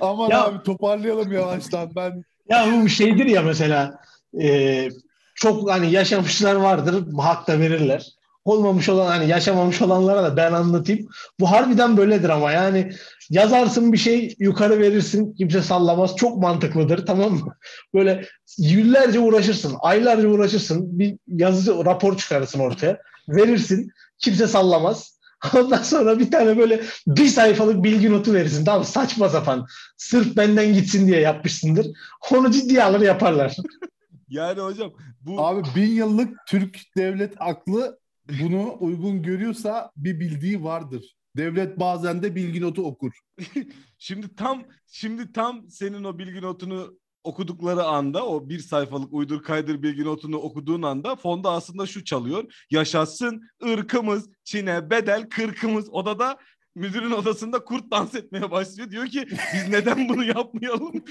[0.00, 1.90] Aman ya, abi toparlayalım yavaştan.
[1.96, 4.00] Ben Ya bu şeydir ya mesela
[4.42, 4.88] e,
[5.34, 8.06] çok hani yaşamışlar vardır hak da verirler.
[8.44, 11.08] Olmamış olan hani yaşamamış olanlara da ben anlatayım.
[11.40, 12.92] Bu harbiden böyledir ama yani
[13.30, 17.56] yazarsın bir şey yukarı verirsin kimse sallamaz çok mantıklıdır tamam mı?
[17.94, 18.24] Böyle
[18.58, 25.16] yıllarca uğraşırsın aylarca uğraşırsın bir yazı rapor çıkarırsın ortaya verirsin kimse sallamaz.
[25.54, 28.64] Ondan sonra bir tane böyle bir sayfalık bilgi notu verirsin.
[28.64, 29.66] Tamam saçma sapan.
[29.96, 31.86] Sırf benden gitsin diye yapmışsındır.
[32.32, 33.56] Onu ciddiye alır yaparlar.
[34.28, 35.46] Yani hocam bu...
[35.46, 37.98] Abi bin yıllık Türk devlet aklı
[38.40, 41.16] bunu uygun görüyorsa bir bildiği vardır.
[41.36, 43.12] Devlet bazen de bilgi notu okur.
[43.98, 49.82] şimdi tam şimdi tam senin o bilgi notunu okudukları anda o bir sayfalık uydur kaydır
[49.82, 52.66] bilgi notunu okuduğun anda fonda aslında şu çalıyor.
[52.70, 55.88] Yaşasın ırkımız Çin'e bedel kırkımız.
[55.90, 56.38] Odada
[56.76, 58.90] müdürün odasında kurt dans etmeye başlıyor.
[58.90, 60.92] Diyor ki biz neden bunu yapmayalım?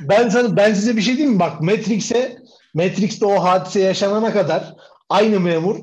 [0.00, 1.40] ben sana ben size bir şey diyeyim mi?
[1.40, 2.36] Bak Matrix'e
[2.74, 4.74] Matrix'te o hadise yaşanana kadar
[5.08, 5.76] aynı memur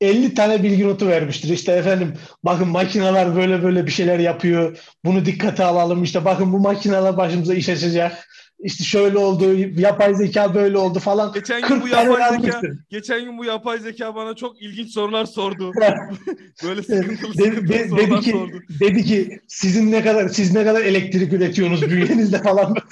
[0.00, 1.48] 50 tane bilgi notu vermiştir.
[1.48, 4.78] İşte efendim bakın makineler böyle böyle bir şeyler yapıyor.
[5.04, 6.02] Bunu dikkate alalım.
[6.02, 8.28] İşte bakın bu makineler başımıza iş açacak.
[8.62, 11.32] İşte şöyle oldu, yapay zeka böyle oldu falan.
[11.32, 15.72] Geçen gün bu yapay zeka, geçen gün bu yapay zeka bana çok ilginç sorular sordu.
[16.64, 18.62] böyle sıkıntılı, de, sıkıntılı de, sorular dedi ki, sordu.
[18.80, 22.74] Dedi ki sizin ne kadar siz ne kadar elektrik üretiyorsunuz bünyenizde falan.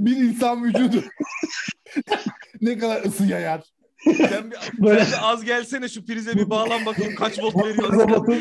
[0.00, 1.04] bir insan vücudu
[2.60, 3.62] ne kadar ısı yayar.
[4.04, 5.04] Sen bir, böyle...
[5.04, 7.92] sen az gelsene şu prize bir bağlan bakayım kaç volt veriyor.
[7.92, 8.34] Robotu,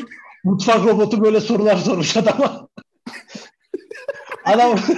[0.44, 2.67] mutfak robotu böyle sorular sormuş adama.
[4.45, 4.80] Adam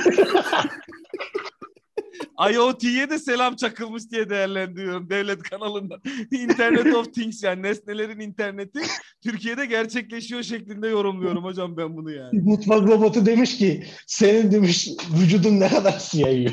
[2.52, 6.00] IoT'ye de selam çakılmış diye değerlendiriyorum devlet kanalında.
[6.32, 8.80] Internet of Things yani nesnelerin interneti
[9.24, 12.40] Türkiye'de gerçekleşiyor şeklinde yorumluyorum hocam ben bunu yani.
[12.42, 16.52] Mutfak robotu demiş ki senin demiş vücudun ne kadar siyahıyor.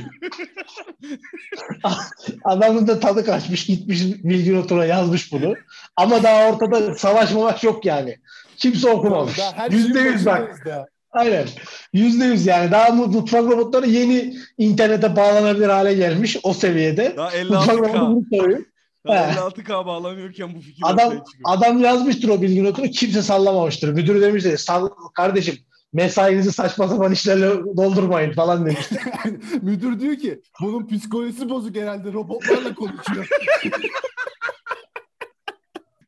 [2.45, 5.55] Adamın da tadı kaçmış gitmiş bilgi notuna yazmış bunu.
[5.97, 8.17] Ama daha ortada savaş mavaş yok yani.
[8.57, 9.39] Kimse okumamış.
[9.71, 10.67] Yüzde yüz bak.
[10.67, 10.87] Da.
[11.13, 11.47] Aynen.
[11.93, 12.71] Yüzde yüz yani.
[12.71, 17.15] Daha mutfak robotları yeni internete bağlanabilir hale gelmiş o seviyede.
[17.17, 18.65] Daha 56K.
[19.07, 23.89] Daha 56K bağlanıyorken bu fikir adam, adam yazmıştır o bilgi notunu kimse sallamamıştır.
[23.93, 25.55] Müdürü demiştir Sall kardeşim
[25.93, 28.99] mesainizi saçma sapan işlerle doldurmayın falan demiştir.
[29.63, 33.29] Müdür diyor ki bunun psikolojisi bozuk herhalde robotlarla konuşuyor.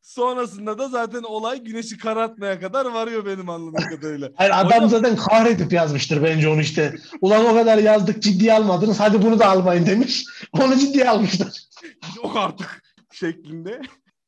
[0.03, 4.31] Sonrasında da zaten olay güneşi karartmaya kadar varıyor benim anladığım kadarıyla.
[4.37, 4.89] Hayır adam Hocam...
[4.89, 6.95] zaten kahredip yazmıştır bence onu işte.
[7.21, 10.25] Ulan o kadar yazdık ciddiye almadınız hadi bunu da almayın demiş.
[10.53, 11.63] Onu ciddiye almışlar.
[12.17, 13.81] Yok artık şeklinde.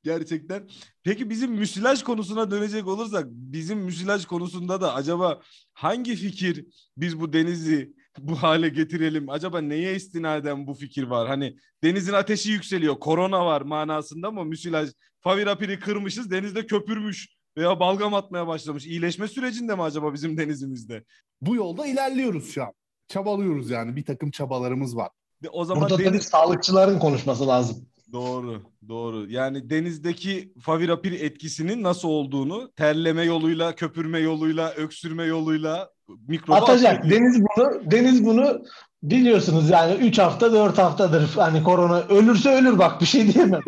[0.02, 0.68] Gerçekten.
[1.02, 5.40] Peki bizim müsilaj konusuna dönecek olursak bizim müsilaj konusunda da acaba
[5.72, 9.30] hangi fikir biz bu denizi bu hale getirelim?
[9.30, 11.28] Acaba neye istinaden bu fikir var?
[11.28, 14.90] Hani denizin ateşi yükseliyor, korona var manasında mı müsilaj
[15.24, 18.86] Favirapir'i kırmışız denizde köpürmüş veya balgam atmaya başlamış.
[18.86, 21.04] İyileşme sürecinde mi acaba bizim denizimizde?
[21.40, 22.72] Bu yolda ilerliyoruz şu an.
[23.08, 25.10] Çabalıyoruz yani bir takım çabalarımız var.
[25.52, 26.10] O zaman Burada deniz...
[26.10, 27.86] tabii sağlıkçıların konuşması lazım.
[28.12, 29.30] Doğru, doğru.
[29.30, 35.90] Yani denizdeki favirapir etkisinin nasıl olduğunu terleme yoluyla, köpürme yoluyla, öksürme yoluyla
[36.28, 36.98] mikroba atacak.
[36.98, 37.20] Atıyor.
[37.20, 38.62] Deniz bunu deniz bunu
[39.02, 43.62] biliyorsunuz yani 3 hafta 4 haftadır hani korona ölürse ölür bak bir şey diyemem.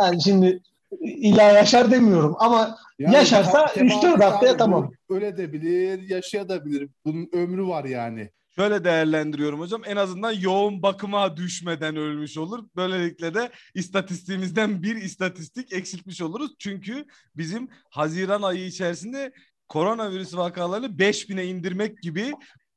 [0.00, 0.62] yani şimdi
[1.00, 4.92] illa yaşar demiyorum ama yani yaşarsa 3-4 haftaya tamam.
[5.10, 6.88] Öyle de bilir, yaşayabilir.
[7.04, 8.30] Bunun ömrü var yani.
[8.56, 9.82] Şöyle değerlendiriyorum hocam.
[9.86, 12.64] En azından yoğun bakıma düşmeden ölmüş olur.
[12.76, 16.50] Böylelikle de istatistiğimizden bir istatistik eksiltmiş oluruz.
[16.58, 17.04] Çünkü
[17.36, 19.32] bizim Haziran ayı içerisinde
[19.68, 22.32] koronavirüs vakalarını 5000'e indirmek gibi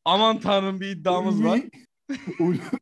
[0.06, 1.60] aman tanrım bir iddiamız var.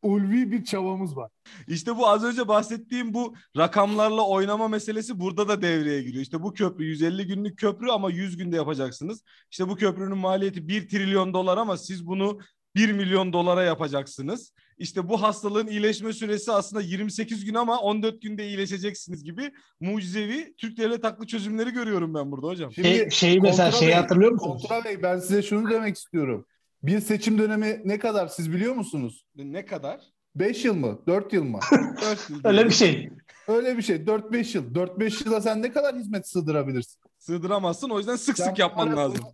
[0.02, 1.32] Ulvi bir çabamız var.
[1.68, 6.22] İşte bu az önce bahsettiğim bu rakamlarla oynama meselesi burada da devreye giriyor.
[6.22, 9.24] İşte bu köprü 150 günlük köprü ama 100 günde yapacaksınız.
[9.52, 12.40] İşte bu köprünün maliyeti 1 trilyon dolar ama siz bunu
[12.76, 14.52] 1 milyon dolara yapacaksınız.
[14.78, 20.78] İşte bu hastalığın iyileşme süresi aslında 28 gün ama 14 günde iyileşeceksiniz gibi mucizevi Türk
[20.78, 22.72] devlet haklı çözümleri görüyorum ben burada hocam.
[22.72, 24.66] Şimdi şey, şeyi mesela şeyi hatırlıyor musunuz?
[24.68, 26.46] Kontra Bey ben size şunu demek istiyorum.
[26.86, 29.26] Bir seçim dönemi ne kadar siz biliyor musunuz?
[29.36, 30.02] Ne kadar?
[30.36, 31.00] 5 yıl mı?
[31.08, 31.60] 4 yıl mı?
[32.02, 32.42] 4 yıl.
[32.44, 33.10] Öyle bir şey.
[33.48, 33.96] Öyle bir şey.
[33.96, 34.74] 4-5 yıl.
[34.76, 37.02] 4-5 yıla sen ne kadar hizmet sığdırabilirsin?
[37.20, 37.90] Sığdıramazsın.
[37.90, 39.26] O yüzden sık sık yapman lazım.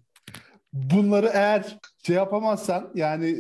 [0.74, 3.38] Bunları eğer şey yapamazsan yani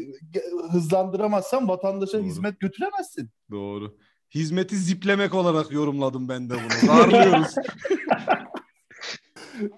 [0.72, 2.26] hızlandıramazsan vatandaşa Doğru.
[2.26, 3.30] hizmet götüremezsin.
[3.52, 3.98] Doğru.
[4.36, 6.90] Hizmeti ziplemek olarak yorumladım ben de bunu.
[6.90, 7.56] Darlıyoruz.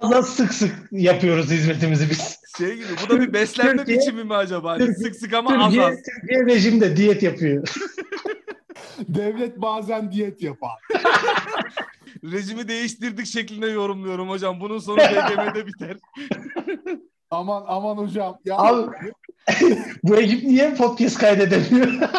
[0.03, 2.42] Nasıl sık sık yapıyoruz hizmetimizi biz?
[2.57, 4.71] Şey gibi bu da bir beslenme Türkiye- biçimi mi acaba?
[4.71, 5.95] Hani Türkiye- sık sık ama az Türkiye, az.
[6.21, 7.67] Türkiye rejimde diyet yapıyor.
[9.07, 10.71] Devlet bazen diyet yapar.
[12.23, 14.59] Rejimi değiştirdik şeklinde yorumluyorum hocam.
[14.59, 15.97] Bunun sonu BGM'de biter.
[17.31, 18.39] Aman aman hocam.
[18.45, 18.91] Ya, Abi
[20.03, 22.09] bu ekip niye podcast kaydedemiyor?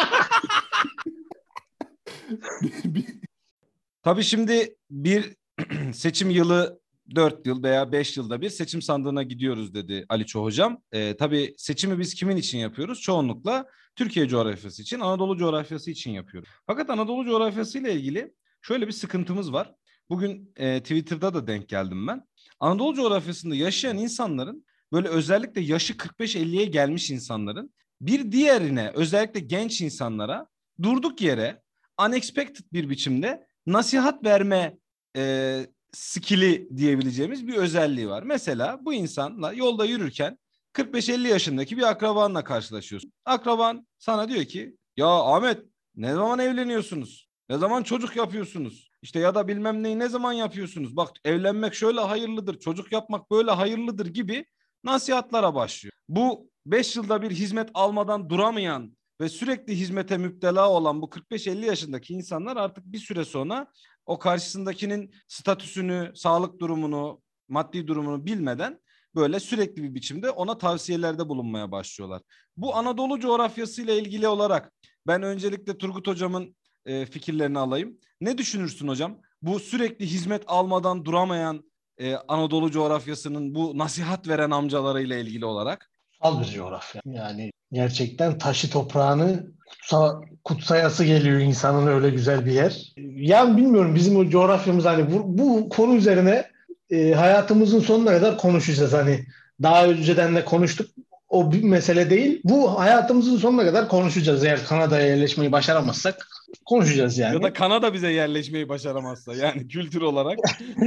[4.03, 5.35] Tabii şimdi bir
[5.93, 6.79] seçim yılı
[7.15, 10.81] 4 yıl veya 5 yılda bir seçim sandığına gidiyoruz dedi Ali Ço hocam.
[10.91, 13.01] Ee, tabii seçimi biz kimin için yapıyoruz?
[13.01, 13.65] Çoğunlukla
[13.95, 16.49] Türkiye coğrafyası için, Anadolu coğrafyası için yapıyoruz.
[16.67, 19.75] Fakat Anadolu coğrafyası ile ilgili şöyle bir sıkıntımız var.
[20.09, 22.27] Bugün e, Twitter'da da denk geldim ben.
[22.59, 30.47] Anadolu coğrafyasında yaşayan insanların böyle özellikle yaşı 45-50'ye gelmiş insanların bir diğerine özellikle genç insanlara
[30.81, 31.61] durduk yere
[32.07, 34.77] unexpected bir biçimde nasihat verme
[35.17, 35.65] e,
[35.95, 38.23] skill'i diyebileceğimiz bir özelliği var.
[38.23, 40.37] Mesela bu insanla yolda yürürken
[40.73, 43.13] 45-50 yaşındaki bir akrabanla karşılaşıyorsun.
[43.25, 45.61] Akraban sana diyor ki ya Ahmet
[45.95, 47.29] ne zaman evleniyorsunuz?
[47.49, 48.89] Ne zaman çocuk yapıyorsunuz?
[49.01, 50.95] İşte ya da bilmem neyi ne zaman yapıyorsunuz?
[50.95, 54.45] Bak evlenmek şöyle hayırlıdır, çocuk yapmak böyle hayırlıdır gibi
[54.83, 55.93] nasihatlara başlıyor.
[56.09, 62.13] Bu 5 yılda bir hizmet almadan duramayan ve sürekli hizmete müptela olan bu 45-50 yaşındaki
[62.13, 63.67] insanlar artık bir süre sonra
[64.05, 68.79] o karşısındakinin statüsünü, sağlık durumunu, maddi durumunu bilmeden
[69.15, 72.21] böyle sürekli bir biçimde ona tavsiyelerde bulunmaya başlıyorlar.
[72.57, 74.73] Bu Anadolu coğrafyası ile ilgili olarak
[75.07, 77.97] ben öncelikle Turgut hocamın e, fikirlerini alayım.
[78.21, 79.21] Ne düşünürsün hocam?
[79.41, 85.91] Bu sürekli hizmet almadan duramayan e, Anadolu coğrafyasının bu nasihat veren amcalarıyla ilgili olarak.
[86.11, 87.01] Kutsal bir coğrafya.
[87.05, 92.93] Yani gerçekten taşı toprağını kutsa, kutsayası geliyor insanın öyle güzel bir yer.
[93.15, 96.45] Yani bilmiyorum bizim o coğrafyamız hani bu, bu konu üzerine
[96.89, 98.93] e, hayatımızın sonuna kadar konuşacağız.
[98.93, 99.25] Hani
[99.61, 100.89] daha önceden de konuştuk.
[101.29, 102.41] O bir mesele değil.
[102.43, 104.43] Bu hayatımızın sonuna kadar konuşacağız.
[104.43, 106.27] Eğer Kanada'ya yerleşmeyi başaramazsak
[106.65, 107.35] konuşacağız yani.
[107.35, 110.37] Ya da Kanada bize yerleşmeyi başaramazsa yani kültür olarak.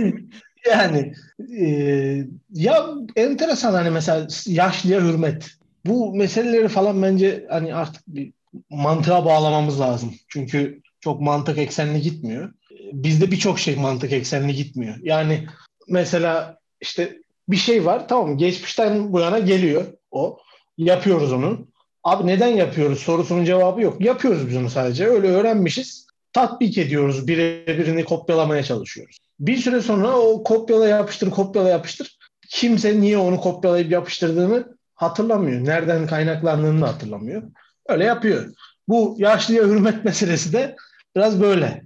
[0.71, 1.13] Yani
[1.61, 1.67] e,
[2.53, 2.87] ya
[3.17, 5.58] enteresan hani mesela yaşlıya hürmet.
[5.87, 8.33] Bu meseleleri falan bence hani artık bir
[8.71, 10.15] mantığa bağlamamız lazım.
[10.29, 12.53] Çünkü çok mantık eksenli gitmiyor.
[12.93, 14.95] Bizde birçok şey mantık eksenli gitmiyor.
[15.03, 15.47] Yani
[15.89, 18.39] mesela işte bir şey var tamam?
[18.39, 20.39] Geçmişten bu yana geliyor o.
[20.79, 21.67] Yapıyoruz onu.
[22.05, 24.01] Abi neden yapıyoruz sorusunun cevabı yok.
[24.01, 25.07] Yapıyoruz biz onu sadece.
[25.07, 26.07] Öyle öğrenmişiz.
[26.33, 27.29] Tatbik ediyoruz.
[27.29, 29.19] Birebirini kopyalamaya çalışıyoruz.
[29.41, 32.19] Bir süre sonra o kopyala yapıştır kopyala yapıştır.
[32.51, 35.65] Kimse niye onu kopyalayıp yapıştırdığını hatırlamıyor.
[35.65, 37.43] Nereden kaynaklandığını da hatırlamıyor.
[37.89, 38.53] Öyle yapıyor.
[38.89, 40.77] Bu yaşlıya hürmet meselesi de
[41.17, 41.83] biraz böyle.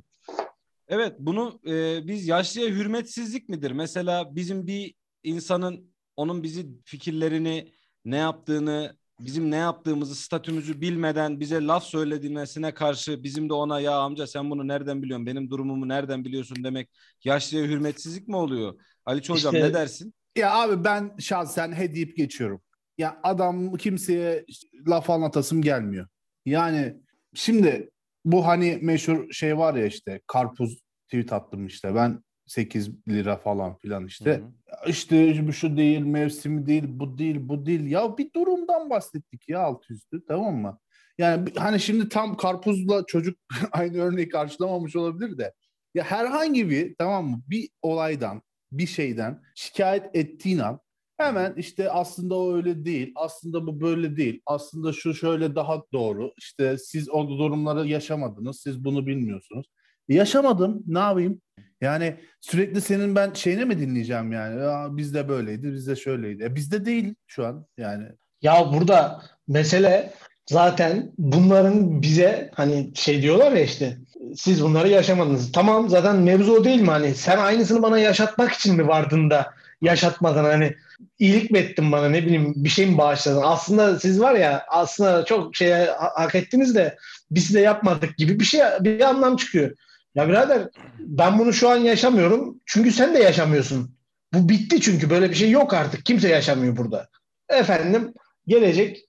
[0.88, 3.70] Evet bunu e, biz yaşlıya hürmetsizlik midir?
[3.70, 7.72] Mesela bizim bir insanın onun bizi fikirlerini
[8.04, 13.96] ne yaptığını bizim ne yaptığımızı statümüzü bilmeden bize laf söylediğine karşı bizim de ona ya
[13.96, 16.88] amca sen bunu nereden biliyorsun benim durumumu nereden biliyorsun demek
[17.24, 18.74] yaşlıya hürmetsizlik mi oluyor?
[19.06, 20.14] Ali Hocam İşte- ne dersin?
[20.36, 22.62] Ya abi ben şahsen he deyip geçiyorum.
[22.98, 24.44] Ya adam kimseye
[24.88, 26.06] laf anlatasım gelmiyor.
[26.46, 26.96] Yani
[27.34, 27.90] şimdi
[28.24, 33.76] bu hani meşhur şey var ya işte karpuz tweet attım işte ben 8 lira falan
[33.76, 34.30] filan işte.
[34.30, 34.90] Hı hı.
[34.90, 37.86] İşte şu değil, mevsimi değil, bu değil, bu değil.
[37.86, 40.78] Ya bir durumdan bahsettik ya alt üstü tamam mı?
[41.18, 43.38] Yani hani şimdi tam karpuzla çocuk
[43.72, 45.52] aynı örneği karşılamamış olabilir de.
[45.94, 50.80] Ya herhangi bir tamam mı bir olaydan, bir şeyden şikayet ettiğin an
[51.22, 56.32] hemen işte aslında o öyle değil, aslında bu böyle değil, aslında şu şöyle daha doğru.
[56.38, 59.66] İşte siz o durumları yaşamadınız, siz bunu bilmiyorsunuz.
[60.08, 61.40] Yaşamadım, ne yapayım?
[61.80, 64.60] Yani sürekli senin ben şeyine mi dinleyeceğim yani?
[64.60, 66.44] Ya bizde böyleydi, bizde şöyleydi.
[66.44, 68.04] E bizde değil şu an yani.
[68.42, 70.12] Ya burada mesele
[70.50, 73.98] zaten bunların bize hani şey diyorlar ya işte
[74.36, 75.52] siz bunları yaşamadınız.
[75.52, 76.90] Tamam zaten mevzu o değil mi?
[76.90, 80.76] Hani sen aynısını bana yaşatmak için mi vardın da yaşatmadın hani
[81.18, 83.42] iyilik mi ettin bana ne bileyim bir şey mi bağışladın?
[83.44, 86.96] Aslında siz var ya aslında çok şey ha- hak ettiniz de
[87.30, 89.70] biz de yapmadık gibi bir şey bir anlam çıkıyor.
[90.14, 90.68] Ya birader
[90.98, 93.96] ben bunu şu an yaşamıyorum çünkü sen de yaşamıyorsun.
[94.34, 96.06] Bu bitti çünkü böyle bir şey yok artık.
[96.06, 97.08] Kimse yaşamıyor burada.
[97.48, 98.14] Efendim
[98.46, 99.04] gelecek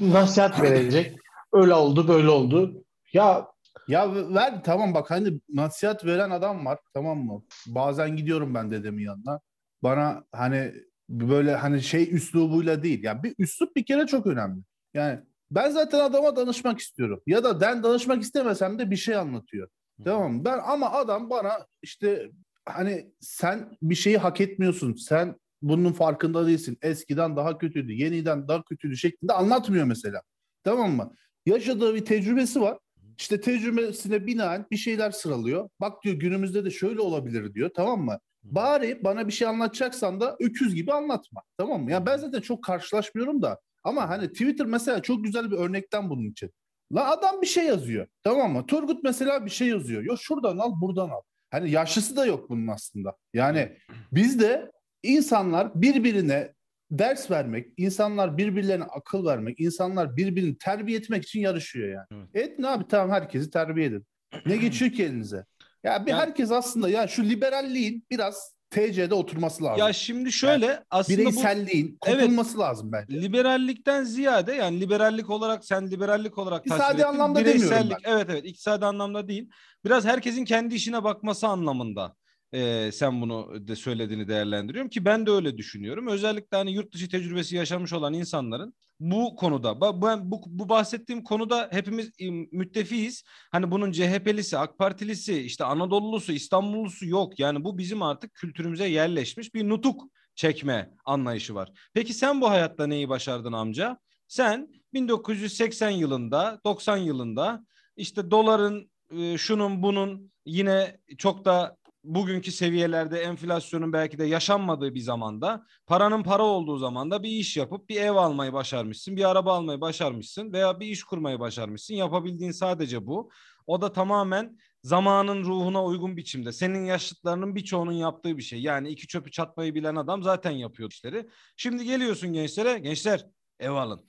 [0.00, 1.16] nasihat verecek.
[1.52, 2.84] Öyle oldu böyle oldu.
[3.12, 3.46] Ya
[3.88, 7.42] Ya ver tamam bak hani nasihat veren adam var tamam mı?
[7.66, 9.40] Bazen gidiyorum ben dedemin yanına.
[9.82, 10.74] Bana hani
[11.08, 13.04] böyle hani şey üslubuyla değil.
[13.04, 14.62] Yani bir üslup bir kere çok önemli.
[14.94, 17.22] Yani ben zaten adama danışmak istiyorum.
[17.26, 19.68] Ya da ben danışmak istemesem de bir şey anlatıyor.
[20.04, 20.44] Tamam mı?
[20.44, 22.30] Ben ama adam bana işte
[22.66, 24.94] hani sen bir şeyi hak etmiyorsun.
[24.94, 26.78] Sen bunun farkında değilsin.
[26.82, 30.22] Eskiden daha kötüydü, yeniden daha kötüydü şeklinde anlatmıyor mesela.
[30.64, 31.14] Tamam mı?
[31.46, 32.78] Yaşadığı bir tecrübesi var.
[33.18, 35.68] İşte tecrübesine binaen bir şeyler sıralıyor.
[35.80, 38.18] Bak diyor günümüzde de şöyle olabilir diyor tamam mı?
[38.42, 41.42] Bari bana bir şey anlatacaksan da öküz gibi anlatma.
[41.58, 41.90] Tamam mı?
[41.90, 46.30] Ya ben zaten çok karşılaşmıyorum da ama hani Twitter mesela çok güzel bir örnekten bunun
[46.30, 46.50] için.
[46.92, 48.06] La adam bir şey yazıyor.
[48.22, 48.66] Tamam mı?
[48.66, 50.02] Turgut mesela bir şey yazıyor.
[50.02, 51.20] Yok şuradan al, buradan al.
[51.50, 53.16] Hani yaşlısı da yok bunun aslında.
[53.34, 53.76] Yani
[54.12, 54.70] bizde
[55.02, 56.54] insanlar birbirine
[56.90, 62.26] ders vermek, insanlar birbirlerine akıl vermek, insanlar birbirini terbiye etmek için yarışıyor yani.
[62.34, 62.50] Evet.
[62.50, 64.06] Et ne abi tamam herkesi terbiye edin.
[64.46, 65.44] Ne geçiyor ki elinize?
[65.84, 69.86] Ya bir yani, herkes aslında ya şu liberalliğin biraz TC'de oturması lazım.
[69.86, 73.22] Ya şimdi şöyle yani aslında bireyselliğin bu, kurtulması evet, lazım bence.
[73.22, 77.96] Liberallikten ziyade yani liberallik olarak sen liberallik olarak İktisadi anlamda demiyorum ben.
[78.04, 79.50] Evet evet iktisadi anlamda değil.
[79.84, 82.14] Biraz herkesin kendi işine bakması anlamında
[82.52, 86.06] e, sen bunu de söylediğini değerlendiriyorum ki ben de öyle düşünüyorum.
[86.06, 91.68] Özellikle hani yurt dışı tecrübesi yaşamış olan insanların bu konuda ben bu, bu bahsettiğim konuda
[91.72, 92.10] hepimiz
[92.52, 93.24] müttefiyiz.
[93.52, 97.38] Hani bunun CHP'lisi, AK Partilisi, işte Anadolu'lusu, İstanbullusu yok.
[97.38, 100.02] Yani bu bizim artık kültürümüze yerleşmiş bir nutuk
[100.34, 101.72] çekme anlayışı var.
[101.94, 103.98] Peki sen bu hayatta neyi başardın amca?
[104.28, 107.64] Sen 1980 yılında, 90 yılında
[107.96, 108.90] işte doların
[109.36, 111.76] şunun bunun yine çok da
[112.08, 117.88] bugünkü seviyelerde enflasyonun belki de yaşanmadığı bir zamanda paranın para olduğu zamanda bir iş yapıp
[117.88, 121.94] bir ev almayı başarmışsın, bir araba almayı başarmışsın veya bir iş kurmayı başarmışsın.
[121.94, 123.30] Yapabildiğin sadece bu.
[123.66, 126.52] O da tamamen zamanın ruhuna uygun biçimde.
[126.52, 128.62] Senin yaşıtlarının birçoğunun yaptığı bir şey.
[128.62, 131.28] Yani iki çöpü çatmayı bilen adam zaten yapıyor işleri.
[131.56, 133.26] Şimdi geliyorsun gençlere, gençler
[133.60, 134.00] ev alın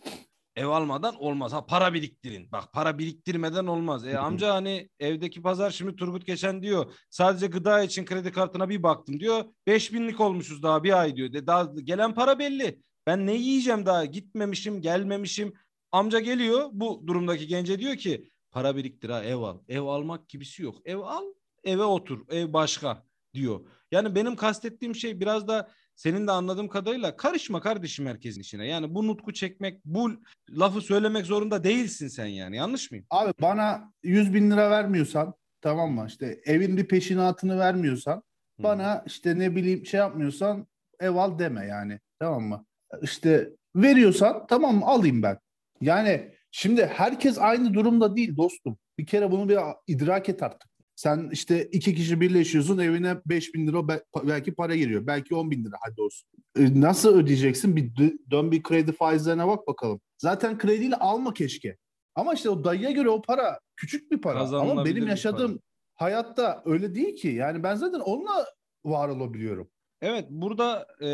[0.60, 1.54] ev almadan olmaz.
[1.54, 2.52] Ha para biriktirin.
[2.52, 4.08] Bak para biriktirmeden olmaz.
[4.08, 6.94] E amca hani evdeki pazar şimdi Turgut geçen diyor.
[7.10, 9.46] Sadece gıda için kredi kartına bir baktım diyor.
[9.68, 11.34] 5000'lik olmuşuz daha bir ay diyor.
[11.34, 12.82] De daha gelen para belli.
[13.08, 14.06] Ben ne yiyeceğim daha?
[14.06, 15.54] Gitmemişim, gelmemişim.
[15.92, 19.60] Amca geliyor bu durumdaki gence diyor ki para biriktir ha ev al.
[19.68, 20.76] Ev almak gibisi yok.
[20.86, 21.24] Ev al,
[21.64, 22.20] eve otur.
[22.30, 23.60] Ev başka diyor.
[23.92, 25.70] Yani benim kastettiğim şey biraz da
[26.00, 28.68] senin de anladığım kadarıyla karışma kardeşim herkesin işine.
[28.68, 30.12] Yani bu nutku çekmek, bu
[30.52, 32.56] lafı söylemek zorunda değilsin sen yani.
[32.56, 33.06] Yanlış mıyım?
[33.10, 36.06] Abi bana 100 bin lira vermiyorsan tamam mı?
[36.08, 38.18] İşte evin bir peşinatını vermiyorsan
[38.60, 38.64] Hı.
[38.64, 40.68] bana işte ne bileyim şey yapmıyorsan
[41.00, 42.00] ev al deme yani.
[42.20, 42.66] Tamam mı?
[43.02, 45.38] İşte veriyorsan tamam mı alayım ben.
[45.82, 48.78] Yani şimdi herkes aynı durumda değil dostum.
[48.98, 49.58] Bir kere bunu bir
[49.88, 50.69] idrak et artık.
[51.00, 53.88] Sen işte iki kişi birleşiyorsun evine 5 bin lira
[54.24, 55.08] belki para giriyor.
[55.08, 56.30] Belki 10 bin lira hadi olsun.
[56.58, 57.76] E, nasıl ödeyeceksin?
[57.76, 57.92] Bir
[58.32, 60.02] dön bir kredi faizlerine bak bakalım.
[60.18, 61.78] Zaten krediyle alma keşke.
[62.16, 64.40] Ama işte o dayıya göre o para küçük bir para.
[64.40, 65.60] Ama benim yaşadığım
[65.96, 67.28] hayatta öyle değil ki.
[67.28, 68.46] Yani ben zaten onunla
[68.86, 69.70] var olabiliyorum.
[70.02, 71.08] Evet burada e,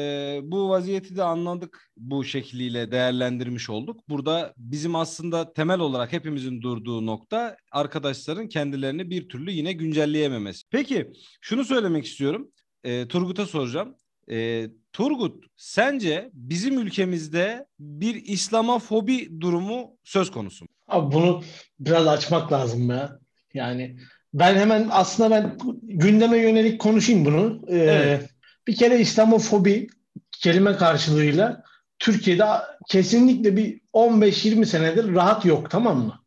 [0.43, 4.10] bu vaziyeti de anladık bu şekliyle değerlendirmiş olduk.
[4.10, 10.63] Burada bizim aslında temel olarak hepimizin durduğu nokta arkadaşların kendilerini bir türlü yine güncelleyememesi.
[10.71, 12.52] Peki şunu söylemek istiyorum.
[12.84, 13.95] E, Turgut'a soracağım.
[14.32, 20.69] E, Turgut sence bizim ülkemizde bir İslamofobi durumu söz konusu mu?
[20.88, 21.43] Abi bunu
[21.80, 23.19] biraz açmak lazım ya.
[23.54, 23.98] Yani
[24.34, 27.62] ben hemen aslında ben gündeme yönelik konuşayım bunu.
[27.67, 28.35] Ee, evet
[28.67, 29.88] bir kere İslamofobi
[30.32, 31.63] kelime karşılığıyla
[31.99, 32.45] Türkiye'de
[32.88, 36.19] kesinlikle bir 15-20 senedir rahat yok tamam mı?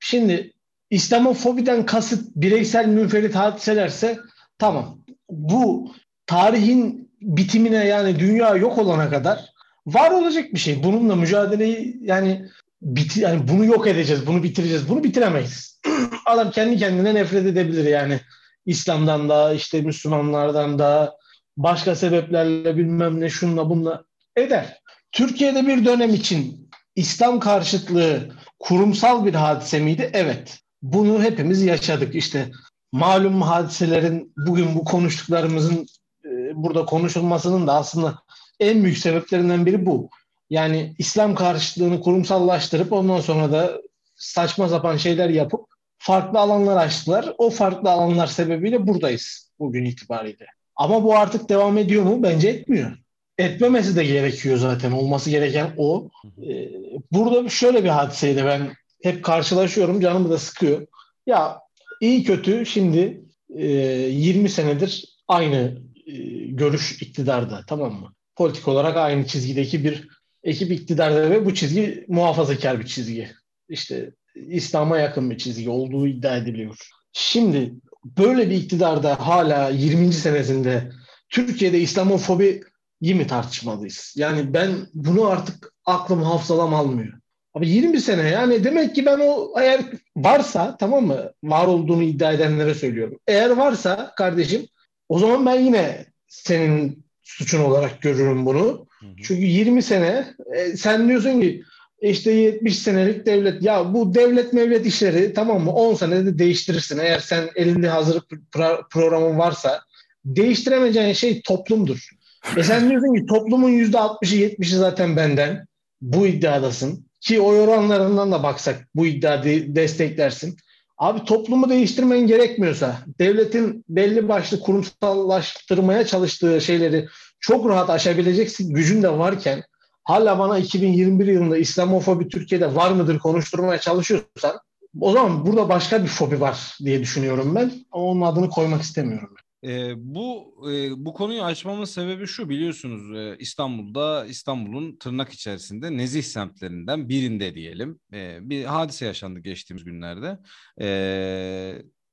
[0.00, 0.52] Şimdi
[0.90, 4.18] İslamofobiden kasıt bireysel münferit hadiselerse
[4.58, 4.98] tamam.
[5.30, 5.92] Bu
[6.26, 9.52] tarihin bitimine yani dünya yok olana kadar
[9.86, 10.82] var olacak bir şey.
[10.82, 12.48] Bununla mücadeleyi yani
[12.82, 14.88] biti, yani bunu yok edeceğiz, bunu bitireceğiz.
[14.88, 15.80] Bunu bitiremeyiz.
[16.26, 18.20] Adam kendi kendine nefret edebilir yani.
[18.66, 21.16] İslam'dan da işte Müslümanlardan da
[21.58, 24.04] başka sebeplerle bilmem ne şunla bunla
[24.36, 24.80] eder.
[25.12, 30.10] Türkiye'de bir dönem için İslam karşıtlığı kurumsal bir hadise miydi?
[30.12, 30.58] Evet.
[30.82, 32.14] Bunu hepimiz yaşadık.
[32.14, 32.50] İşte
[32.92, 35.86] malum hadiselerin bugün bu konuştuklarımızın
[36.24, 38.18] e, burada konuşulmasının da aslında
[38.60, 40.10] en büyük sebeplerinden biri bu.
[40.50, 43.82] Yani İslam karşıtlığını kurumsallaştırıp ondan sonra da
[44.16, 45.60] saçma sapan şeyler yapıp
[45.98, 47.34] farklı alanlar açtılar.
[47.38, 50.46] O farklı alanlar sebebiyle buradayız bugün itibariyle.
[50.78, 52.22] Ama bu artık devam ediyor mu?
[52.22, 52.98] Bence etmiyor.
[53.38, 54.92] Etmemesi de gerekiyor zaten.
[54.92, 56.08] Olması gereken o.
[56.48, 56.68] Ee,
[57.12, 58.72] burada şöyle bir hadiseyle ben
[59.02, 60.00] hep karşılaşıyorum.
[60.00, 60.86] Canımı da sıkıyor.
[61.26, 61.60] Ya
[62.00, 63.20] iyi kötü şimdi
[63.56, 66.12] e, 20 senedir aynı e,
[66.46, 68.12] görüş iktidarda tamam mı?
[68.36, 70.08] Politik olarak aynı çizgideki bir
[70.42, 73.30] ekip iktidarda ve bu çizgi muhafazakar bir çizgi.
[73.68, 76.76] İşte İslam'a yakın bir çizgi olduğu iddia ediliyor.
[77.12, 77.74] Şimdi
[78.04, 80.12] böyle bir iktidarda hala 20.
[80.12, 80.90] senesinde
[81.28, 82.62] Türkiye'de İslamofobi
[83.00, 84.14] iyi mi tartışmalıyız?
[84.16, 87.12] Yani ben bunu artık aklım hafızalam almıyor.
[87.54, 89.80] Abi 20 sene yani demek ki ben o eğer
[90.16, 93.18] varsa tamam mı var olduğunu iddia edenlere söylüyorum.
[93.26, 94.66] Eğer varsa kardeşim
[95.08, 98.86] o zaman ben yine senin suçun olarak görürüm bunu.
[99.00, 99.10] Hı hı.
[99.22, 101.62] Çünkü 20 sene e, sen diyorsun ki
[102.00, 106.98] işte 70 senelik devlet ya bu devlet mevlet işleri tamam mı 10 senede değiştirirsin.
[106.98, 108.22] Eğer sen elinde hazır
[108.52, 109.80] pro- programın varsa
[110.24, 112.08] değiştiremeyeceğin şey toplumdur.
[112.56, 115.66] E sen diyorsun ki toplumun %60'ı 70'i zaten benden.
[116.00, 117.06] Bu iddiadasın.
[117.20, 120.56] Ki oy oranlarından da baksak bu iddiayı desteklersin.
[120.98, 127.08] Abi toplumu değiştirmen gerekmiyorsa, devletin belli başlı kurumsallaştırmaya çalıştığı şeyleri
[127.40, 129.62] çok rahat aşabilecek gücün de varken
[130.08, 134.58] hala bana 2021 yılında İslamofobi Türkiye'de var mıdır konuşturmaya çalışıyorsan
[135.00, 137.72] o zaman burada başka bir fobi var diye düşünüyorum ben.
[137.92, 139.34] Ama onun adını koymak istemiyorum.
[139.64, 146.22] E, bu e, bu konuyu açmamın sebebi şu biliyorsunuz e, İstanbul'da İstanbul'un tırnak içerisinde nezih
[146.22, 150.38] semtlerinden birinde diyelim e, bir hadise yaşandı geçtiğimiz günlerde
[150.80, 150.88] e,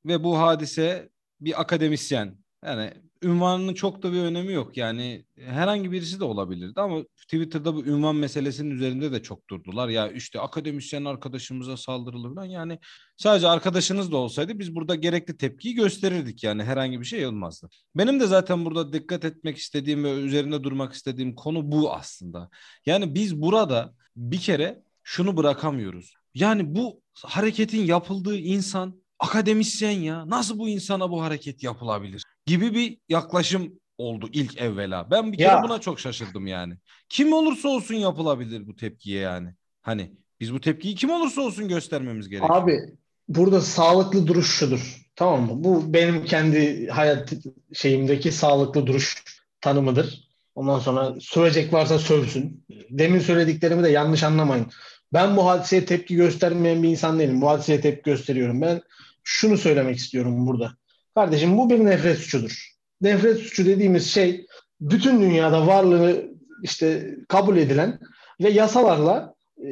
[0.05, 1.09] ve bu hadise
[1.41, 2.93] bir akademisyen yani
[3.25, 4.77] ünvanının çok da bir önemi yok.
[4.77, 9.89] Yani herhangi birisi de olabilirdi ama Twitter'da bu ünvan meselesinin üzerinde de çok durdular.
[9.89, 12.45] Ya işte akademisyen arkadaşımıza saldırılır lan.
[12.45, 12.79] Yani
[13.17, 17.69] sadece arkadaşınız da olsaydı biz burada gerekli tepkiyi gösterirdik yani herhangi bir şey olmazdı.
[17.95, 22.49] Benim de zaten burada dikkat etmek istediğim ve üzerinde durmak istediğim konu bu aslında.
[22.85, 26.13] Yani biz burada bir kere şunu bırakamıyoruz.
[26.33, 30.29] Yani bu hareketin yapıldığı insan akademisyen ya.
[30.29, 32.23] Nasıl bu insana bu hareket yapılabilir?
[32.45, 35.11] Gibi bir yaklaşım oldu ilk evvela.
[35.11, 35.63] Ben bir kere ya.
[35.63, 36.77] buna çok şaşırdım yani.
[37.09, 39.53] Kim olursa olsun yapılabilir bu tepkiye yani.
[39.81, 42.55] Hani biz bu tepkiyi kim olursa olsun göstermemiz gerekiyor.
[42.55, 42.79] Abi
[43.27, 45.05] burada sağlıklı duruş şudur.
[45.15, 45.63] Tamam mı?
[45.63, 47.33] Bu benim kendi hayat
[47.73, 49.23] şeyimdeki sağlıklı duruş
[49.61, 50.25] tanımıdır.
[50.55, 52.65] Ondan sonra sövecek varsa sövsün.
[52.89, 54.67] Demin söylediklerimi de yanlış anlamayın.
[55.13, 57.41] Ben bu hadiseye tepki göstermeyen bir insan değilim.
[57.41, 58.61] Bu hadiseye tepki gösteriyorum.
[58.61, 58.81] Ben
[59.23, 60.77] şunu söylemek istiyorum burada.
[61.15, 62.71] Kardeşim bu bir nefret suçudur.
[63.01, 64.45] Nefret suçu dediğimiz şey
[64.81, 66.25] bütün dünyada varlığı
[66.63, 67.99] işte kabul edilen
[68.41, 69.33] ve yasalarla
[69.65, 69.67] e,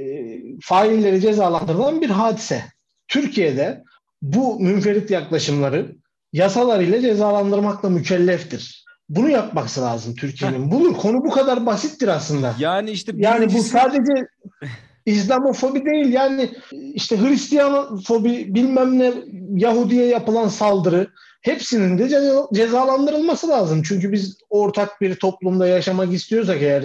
[0.62, 2.64] failleri cezalandırılan bir hadise.
[3.08, 3.84] Türkiye'de
[4.22, 5.96] bu münferit yaklaşımları
[6.34, 8.86] yasalar ile cezalandırmakla mükelleftir.
[9.10, 10.72] Bunu yapması lazım Türkiye'nin.
[10.72, 12.56] Bunun konu bu kadar basittir aslında.
[12.60, 14.14] Yani işte yani bu sadece
[15.06, 19.14] İslamofobi değil yani işte Hristiyan fobi bilmem ne
[19.56, 21.08] Yahudi'ye yapılan saldırı
[21.42, 22.10] hepsinin de
[22.54, 23.84] cezalandırılması lazım.
[23.84, 26.84] Çünkü biz ortak bir toplumda yaşamak istiyorsak eğer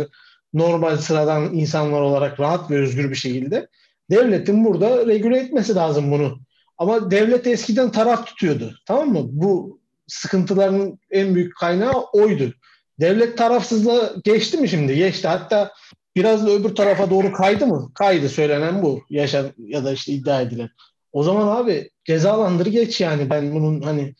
[0.55, 3.69] normal sıradan insanlar olarak rahat ve özgür bir şekilde
[4.11, 6.39] devletin burada regüle etmesi lazım bunu.
[6.79, 8.75] Ama devlet eskiden taraf tutuyordu.
[8.87, 9.21] Tamam mı?
[9.31, 12.53] Bu sıkıntıların en büyük kaynağı oydu.
[13.01, 14.97] Devlet tarafsızlığa geçti mi şimdi?
[14.97, 15.29] Geçti.
[15.29, 15.73] Hatta
[16.19, 17.91] biraz da öbür tarafa doğru kaydı mı?
[17.95, 19.03] Kaydı söylenen bu.
[19.11, 20.71] Yaşan ya da işte iddia edilen.
[21.13, 24.15] O zaman abi cezalandır geç yani ben bunun hani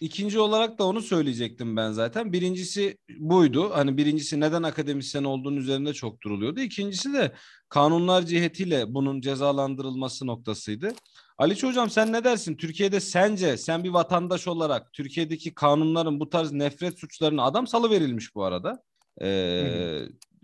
[0.00, 2.32] İkinci olarak da onu söyleyecektim ben zaten.
[2.32, 3.70] Birincisi buydu.
[3.74, 6.60] Hani birincisi neden akademisyen olduğunun üzerinde çok duruluyordu.
[6.60, 7.32] İkincisi de
[7.68, 10.92] kanunlar cihetiyle bunun cezalandırılması noktasıydı.
[11.38, 12.56] Ali Hocam sen ne dersin?
[12.56, 18.34] Türkiye'de sence sen bir vatandaş olarak Türkiye'deki kanunların bu tarz nefret suçlarına adam salı verilmiş
[18.34, 18.82] bu arada.
[19.22, 19.98] Ee,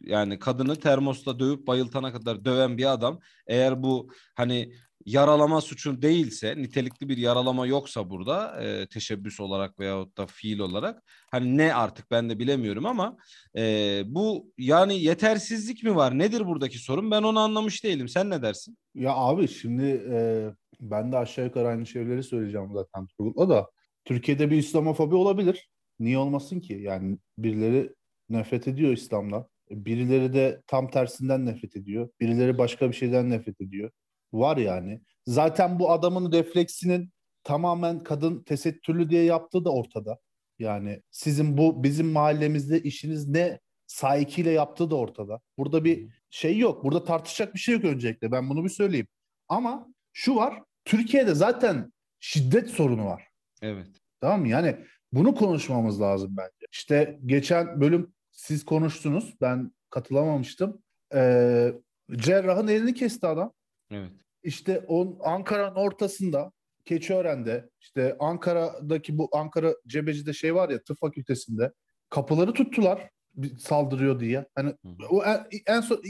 [0.04, 4.72] yani kadını termosla dövüp bayıltana kadar döven bir adam eğer bu hani
[5.06, 11.02] yaralama suçu değilse nitelikli bir yaralama yoksa burada e, teşebbüs olarak veyahut da fiil olarak
[11.30, 13.16] hani ne artık ben de bilemiyorum ama
[13.56, 16.18] e, bu yani yetersizlik mi var?
[16.18, 17.10] Nedir buradaki sorun?
[17.10, 18.08] Ben onu anlamış değilim.
[18.08, 18.76] Sen ne dersin?
[18.94, 20.44] Ya abi şimdi e,
[20.80, 23.70] ben de aşağı yukarı aynı şeyleri söyleyeceğim zaten Turgut'la da.
[24.04, 25.70] Türkiye'de bir İslamofobi olabilir.
[26.00, 26.72] Niye olmasın ki?
[26.82, 27.94] Yani birileri
[28.28, 33.90] nefret ediyor İslam'dan birileri de tam tersinden nefret ediyor birileri başka bir şeyden nefret ediyor
[34.32, 35.00] var yani.
[35.26, 37.12] Zaten bu adamın refleksinin
[37.44, 40.18] tamamen kadın tesettürlü diye yaptığı da ortada.
[40.58, 45.40] Yani sizin bu bizim mahallemizde işiniz ne sahikiyle yaptığı da ortada.
[45.58, 46.84] Burada bir şey yok.
[46.84, 48.32] Burada tartışacak bir şey yok öncelikle.
[48.32, 49.06] Ben bunu bir söyleyeyim.
[49.48, 50.62] Ama şu var.
[50.84, 53.28] Türkiye'de zaten şiddet sorunu var.
[53.62, 53.88] Evet.
[54.20, 54.48] Tamam mı?
[54.48, 54.76] Yani
[55.12, 56.66] bunu konuşmamız lazım bence.
[56.72, 59.34] İşte geçen bölüm siz konuştunuz.
[59.40, 60.82] Ben katılamamıştım.
[61.14, 61.72] Ee,
[62.16, 63.52] cerrahın elini kesti adam.
[63.90, 64.10] Evet.
[64.42, 66.52] İşte on, Ankara'nın ortasında
[66.84, 71.72] Keçiören'de işte Ankara'daki bu Ankara Cebeci'de şey var ya tıp fakültesinde
[72.10, 73.10] kapıları tuttular
[73.58, 74.46] saldırıyor diye.
[74.54, 74.74] Hani
[75.10, 76.02] o en, en son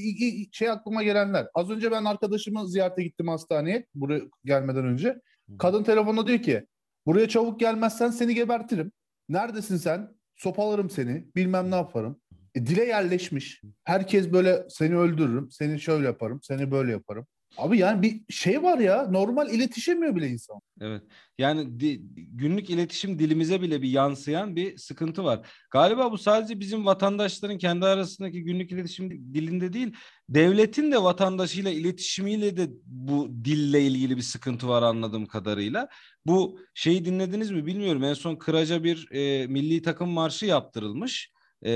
[0.52, 1.46] şey aklıma gelenler.
[1.54, 5.20] Az önce ben arkadaşımı ziyarete gittim hastaneye buraya gelmeden önce.
[5.58, 6.66] Kadın telefonda diyor ki
[7.06, 8.92] buraya çabuk gelmezsen seni gebertirim.
[9.28, 10.19] Neredesin sen?
[10.41, 11.26] Sopalarım seni.
[11.36, 12.20] Bilmem ne yaparım.
[12.55, 13.62] E, dile yerleşmiş.
[13.84, 17.26] Herkes böyle seni öldürürüm, seni şöyle yaparım, seni böyle yaparım.
[17.59, 20.61] Abi yani bir şey var ya normal iletişemiyor bile insan.
[20.80, 21.03] Evet.
[21.38, 25.48] Yani di, günlük iletişim dilimize bile bir yansıyan bir sıkıntı var.
[25.70, 29.94] Galiba bu sadece bizim vatandaşların kendi arasındaki günlük iletişim dilinde değil,
[30.28, 35.88] devletin de vatandaşıyla iletişimiyle de bu dille ilgili bir sıkıntı var anladığım kadarıyla.
[36.26, 38.05] Bu şeyi dinlediniz mi bilmiyorum.
[38.05, 41.30] En son Kıraca bir e, milli takım marşı yaptırılmış.
[41.62, 41.70] E,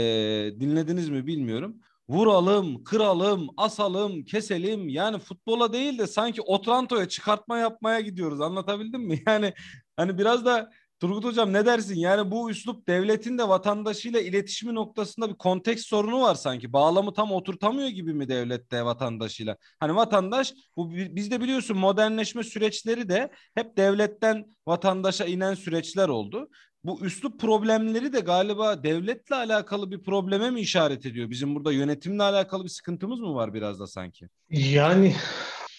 [0.60, 4.88] dinlediniz mi bilmiyorum vuralım, kıralım, asalım, keselim.
[4.88, 8.40] Yani futbola değil de sanki Otranto'ya çıkartma yapmaya gidiyoruz.
[8.40, 9.22] Anlatabildim mi?
[9.26, 9.54] Yani
[9.96, 11.94] hani biraz da Turgut Hocam ne dersin?
[11.94, 16.72] Yani bu üslup devletin de vatandaşıyla iletişimi noktasında bir konteks sorunu var sanki.
[16.72, 19.56] Bağlamı tam oturtamıyor gibi mi devlette vatandaşıyla?
[19.80, 26.48] Hani vatandaş bu bizde biliyorsun modernleşme süreçleri de hep devletten vatandaşa inen süreçler oldu
[26.84, 31.30] bu üslup problemleri de galiba devletle alakalı bir probleme mi işaret ediyor?
[31.30, 34.28] Bizim burada yönetimle alakalı bir sıkıntımız mı var biraz da sanki?
[34.50, 35.14] Yani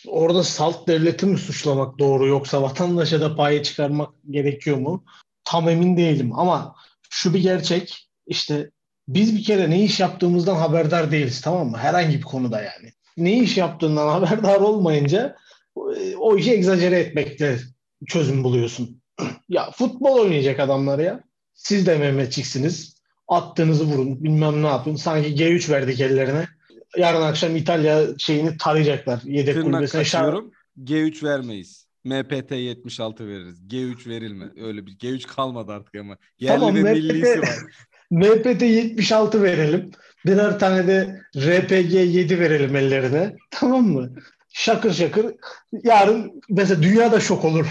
[0.08, 5.06] orada salt devleti mi suçlamak doğru yoksa vatandaşa da paye çıkarmak gerekiyor mu?
[5.44, 6.76] Tam emin değilim ama
[7.10, 8.72] şu bir gerçek işte
[9.08, 11.78] biz bir kere ne iş yaptığımızdan haberdar değiliz tamam mı?
[11.78, 12.92] Herhangi bir konuda yani.
[13.18, 15.36] Ne iş yaptığından haberdar olmayınca
[16.20, 17.60] o işi egzajere etmekte
[18.08, 19.02] çözüm buluyorsun.
[19.50, 21.24] Ya futbol oynayacak adamlar ya.
[21.54, 22.96] Siz de Mehmetçiksiniz.
[23.28, 24.24] Attığınızı vurun.
[24.24, 24.96] Bilmem ne yapın.
[24.96, 26.48] Sanki G3 verdik ellerine.
[26.98, 29.22] Yarın akşam İtalya şeyini tarayacaklar.
[29.24, 30.02] Yedek Tırnak kulübesine.
[30.02, 30.52] Kaçıyorum.
[30.84, 31.86] G3 vermeyiz.
[32.04, 33.62] MPT 76 veririz.
[33.68, 34.46] G3 verilme.
[34.58, 36.18] Öyle bir G3 kalmadı artık ama.
[36.40, 37.56] Yerli tamam, ve MPT, millisi var.
[38.12, 39.92] MPT 76 verelim.
[40.26, 43.36] Birer tane de RPG 7 verelim ellerine.
[43.52, 44.16] Tamam mı?
[44.54, 45.36] Şakır şakır.
[45.84, 47.68] Yarın mesela dünya da şok olur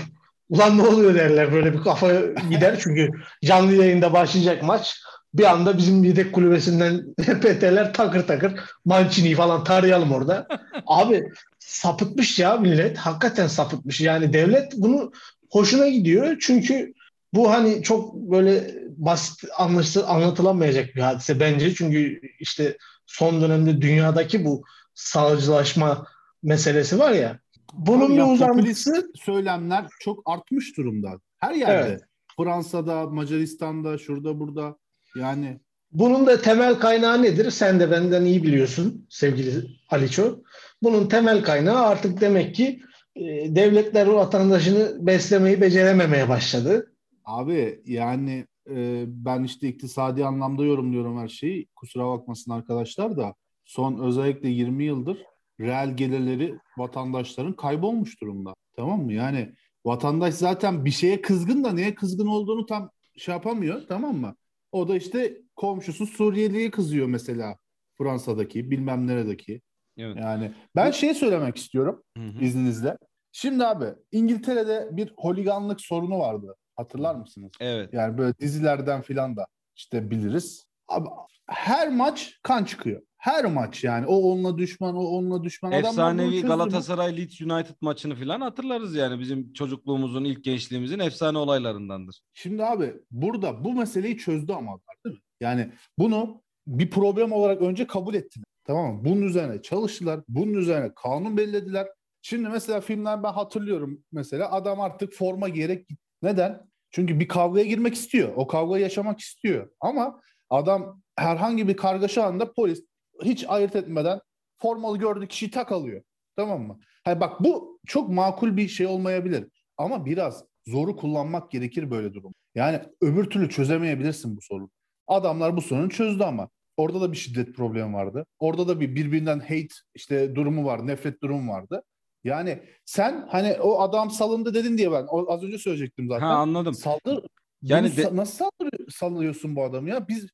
[0.49, 2.12] ulan ne oluyor derler böyle bir kafa
[2.51, 3.09] gider çünkü
[3.45, 5.01] canlı yayında başlayacak maç
[5.34, 10.47] bir anda bizim yedek kulübesinden PT'ler takır takır Mancini falan tarayalım orada.
[10.86, 11.24] Abi
[11.59, 12.99] sapıtmış ya millet.
[12.99, 14.01] Hakikaten sapıtmış.
[14.01, 15.12] Yani devlet bunu
[15.51, 16.36] hoşuna gidiyor.
[16.40, 16.95] Çünkü
[17.34, 21.74] bu hani çok böyle basit anlaşılır, anlatılamayacak bir hadise bence.
[21.74, 22.76] Çünkü işte
[23.07, 24.64] son dönemde dünyadaki bu
[24.95, 26.07] sağcılaşma
[26.42, 27.38] meselesi var ya
[27.79, 31.20] bunun ya, uzantısı söylemler çok artmış durumda.
[31.39, 31.89] Her yerde.
[31.89, 32.03] Evet.
[32.37, 34.79] Fransa'da, Macaristan'da, şurada burada.
[35.16, 35.61] Yani
[35.93, 37.51] bunun da temel kaynağı nedir?
[37.51, 40.39] Sen de benden iyi biliyorsun sevgili Aliço.
[40.83, 42.81] Bunun temel kaynağı artık demek ki
[43.16, 43.22] e,
[43.57, 46.93] devletler vatandaşını beslemeyi becerememeye başladı.
[47.25, 51.68] Abi yani e, ben işte iktisadi anlamda yorumluyorum her şeyi.
[51.77, 55.18] Kusura bakmasın arkadaşlar da son özellikle 20 yıldır
[55.61, 58.55] reel gelirleri vatandaşların kaybolmuş durumda.
[58.76, 59.12] Tamam mı?
[59.12, 63.82] Yani vatandaş zaten bir şeye kızgın da neye kızgın olduğunu tam şey yapamıyor.
[63.88, 64.36] Tamam mı?
[64.72, 67.57] O da işte komşusu Suriyeli'ye kızıyor mesela.
[67.98, 69.61] Fransa'daki bilmem neredeki.
[69.96, 70.16] Evet.
[70.16, 72.44] Yani ben şey söylemek istiyorum hı hı.
[72.44, 72.98] izninizle.
[73.32, 76.57] Şimdi abi İngiltere'de bir holiganlık sorunu vardı.
[76.76, 77.52] Hatırlar mısınız?
[77.61, 77.94] Evet.
[77.94, 79.46] Yani böyle dizilerden filan da
[79.76, 80.64] işte biliriz.
[80.88, 81.09] Abi
[81.46, 83.02] her maç kan çıkıyor.
[83.25, 84.07] Her maç yani.
[84.07, 85.72] O onunla düşman, o onunla düşman.
[85.72, 89.20] Efsanevi Galatasaray Leeds United maçını falan hatırlarız yani.
[89.20, 92.20] Bizim çocukluğumuzun, ilk gençliğimizin efsane olaylarındandır.
[92.35, 95.22] Şimdi abi burada bu meseleyi çözdü ama değil mi?
[95.41, 98.45] Yani bunu bir problem olarak önce kabul ettiler.
[98.64, 99.05] Tamam mı?
[99.05, 100.20] Bunun üzerine çalıştılar.
[100.29, 101.89] Bunun üzerine kanun belirlediler.
[102.22, 105.87] Şimdi mesela filmler ben hatırlıyorum mesela adam artık forma giyerek
[106.22, 106.61] Neden?
[106.91, 108.33] Çünkü bir kavgaya girmek istiyor.
[108.37, 109.70] O kavgayı yaşamak istiyor.
[109.81, 110.20] Ama
[110.51, 112.85] adam herhangi bir kargaşa anında polis
[113.23, 114.21] hiç ayırt etmeden
[114.57, 116.03] formalı gördüğü kişiyi tak alıyor.
[116.37, 116.79] Tamam mı?
[117.05, 119.49] Hayır bak bu çok makul bir şey olmayabilir.
[119.77, 122.33] Ama biraz zoru kullanmak gerekir böyle durum.
[122.55, 124.71] Yani öbür türlü çözemeyebilirsin bu sorunu.
[125.07, 126.49] Adamlar bu sorunu çözdü ama.
[126.77, 128.27] Orada da bir şiddet problemi vardı.
[128.39, 131.83] Orada da bir birbirinden hate işte durumu var, nefret durumu vardı.
[132.25, 136.27] Yani sen hani o adam salındı dedin diye ben o, az önce söyleyecektim zaten.
[136.27, 136.75] Ha anladım.
[136.75, 137.27] Saldır.
[137.62, 138.17] Yani de...
[138.17, 138.45] nasıl
[138.91, 140.09] sallıyorsun bu adamı ya?
[140.09, 140.27] Biz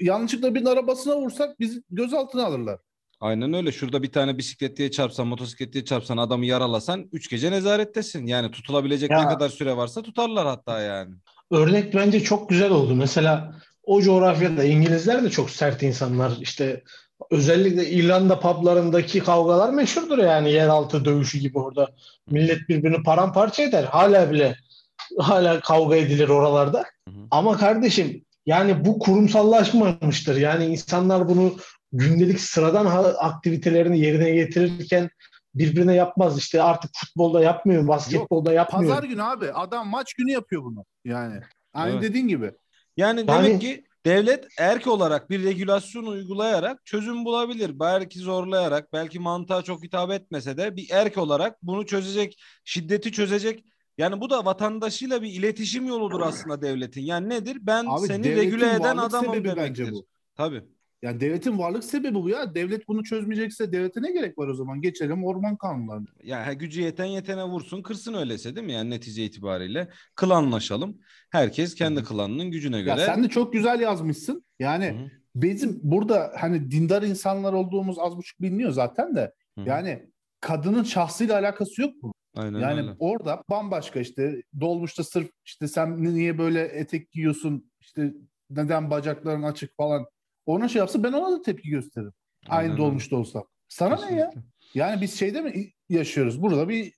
[0.00, 2.78] yanlışlıkla bir arabasına vursak biz gözaltına alırlar.
[3.20, 3.72] Aynen öyle.
[3.72, 8.26] Şurada bir tane bisikletliye çarpsan, motosikletliye çarpsan adamı yaralasan üç gece nezarettesin.
[8.26, 11.14] Yani tutulabilecek ya, ne kadar süre varsa tutarlar hatta yani.
[11.50, 12.94] Örnek bence çok güzel oldu.
[12.94, 16.32] Mesela o coğrafyada İngilizler de çok sert insanlar.
[16.40, 16.82] İşte
[17.30, 21.88] özellikle İrlanda publarındaki kavgalar meşhurdur yani yeraltı dövüşü gibi orada.
[22.30, 23.84] Millet birbirini paramparça eder.
[23.84, 24.56] Hala bile
[25.18, 26.78] hala kavga edilir oralarda.
[26.78, 27.26] Hı hı.
[27.30, 30.36] Ama kardeşim yani bu kurumsallaşmamıştır.
[30.36, 31.56] Yani insanlar bunu
[31.92, 32.86] gündelik sıradan
[33.18, 35.10] aktivitelerini yerine getirirken
[35.54, 36.38] birbirine yapmaz.
[36.38, 38.94] İşte artık futbolda yapmıyor, basketbolda Yok, yapmıyor.
[38.94, 40.84] Pazar günü abi adam maç günü yapıyor bunu.
[41.04, 41.40] Yani
[41.74, 42.02] aynı evet.
[42.02, 42.52] dediğin gibi.
[42.96, 47.80] Yani, yani demek ki devlet erk olarak bir regülasyon uygulayarak çözüm bulabilir.
[47.80, 53.64] Belki zorlayarak, belki mantığa çok hitap etmese de bir erk olarak bunu çözecek, şiddeti çözecek.
[53.98, 57.02] Yani bu da vatandaşıyla bir iletişim yoludur aslında devletin.
[57.02, 57.58] Yani nedir?
[57.60, 59.56] Ben Abi, seni regüle eden adamım demektir.
[59.56, 60.06] bence bu.
[60.34, 60.62] Tabii.
[61.02, 62.54] Yani devletin varlık sebebi bu ya.
[62.54, 64.80] Devlet bunu çözmeyecekse devlete ne gerek var o zaman?
[64.80, 66.06] Geçelim orman kanunlarına.
[66.22, 68.72] Yani gücü yeten yetene vursun kırsın öylese değil mi?
[68.72, 70.98] Yani netice itibariyle klanlaşalım.
[71.30, 73.00] Herkes kendi klanının gücüne göre.
[73.00, 74.44] Ya sen de çok güzel yazmışsın.
[74.58, 75.10] Yani Hı-hı.
[75.34, 79.32] bizim burada hani dindar insanlar olduğumuz az buçuk biliniyor zaten de.
[79.58, 79.68] Hı-hı.
[79.68, 82.12] Yani kadının şahsıyla alakası yok mu?
[82.36, 82.96] Aynen yani öyle.
[82.98, 88.14] orada bambaşka işte dolmuşta sırf işte sen niye böyle etek giyiyorsun işte
[88.50, 90.06] neden bacakların açık falan
[90.46, 92.12] ona şey yapsa ben ona da tepki gösteririm.
[92.48, 92.82] Aynı Aynen öyle.
[92.82, 93.44] dolmuşta olsam.
[93.68, 94.26] Sana ne ya?
[94.26, 94.50] Kesinlikle.
[94.74, 96.42] Yani biz şeyde mi yaşıyoruz?
[96.42, 96.92] Burada bir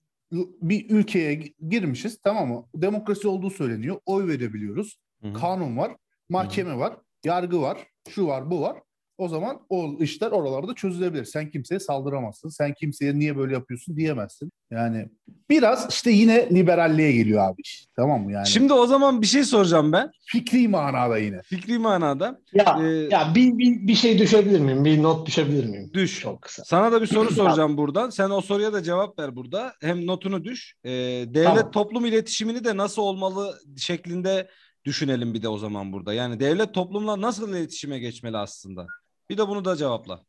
[0.63, 1.35] bir ülkeye
[1.69, 2.67] girmişiz tamam mı?
[2.75, 4.01] Demokrasi olduğu söyleniyor.
[4.07, 4.99] Oy verebiliyoruz.
[5.23, 5.33] Hı-hı.
[5.33, 5.97] Kanun var.
[6.29, 6.97] Mahkeme var.
[7.25, 7.87] Yargı var.
[8.09, 8.83] Şu var bu var.
[9.21, 11.25] O zaman o işler oralarda çözülebilir.
[11.25, 12.49] Sen kimseye saldıramazsın.
[12.49, 14.53] Sen kimseye niye böyle yapıyorsun diyemezsin.
[14.71, 15.09] Yani
[15.51, 17.63] biraz işte yine liberalliğe geliyor abi.
[17.97, 18.47] Tamam mı yani?
[18.49, 20.11] Şimdi o zaman bir şey soracağım ben.
[20.27, 21.43] fikri manada yine.
[21.43, 22.41] Fikri manada.
[22.53, 24.85] Ya, Ee, ya bir, bir, bir şey düşebilir miyim?
[24.85, 25.91] Bir not düşebilir miyim?
[25.95, 26.21] Düş.
[26.21, 26.65] Çok kısa.
[26.65, 28.11] Sana da bir soru soracağım buradan.
[28.11, 29.73] Sen o soruya da cevap ver burada.
[29.81, 30.75] Hem notunu düş.
[30.85, 30.91] Ee,
[31.27, 31.71] devlet Tamam.
[31.71, 34.49] toplum iletişimini de nasıl olmalı şeklinde
[34.85, 36.15] düşünelim bir de o zaman burada.
[36.15, 38.87] Yani devlet toplumla nasıl iletişime geçmeli aslında?
[39.31, 40.21] Bir de bunu da cevapla.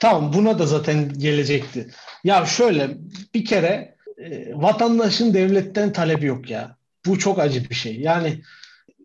[0.00, 1.90] Tamam buna da zaten gelecekti.
[2.24, 2.96] Ya şöyle
[3.34, 6.76] bir kere e, vatandaşın devletten talebi yok ya.
[7.06, 8.00] Bu çok acı bir şey.
[8.00, 8.42] Yani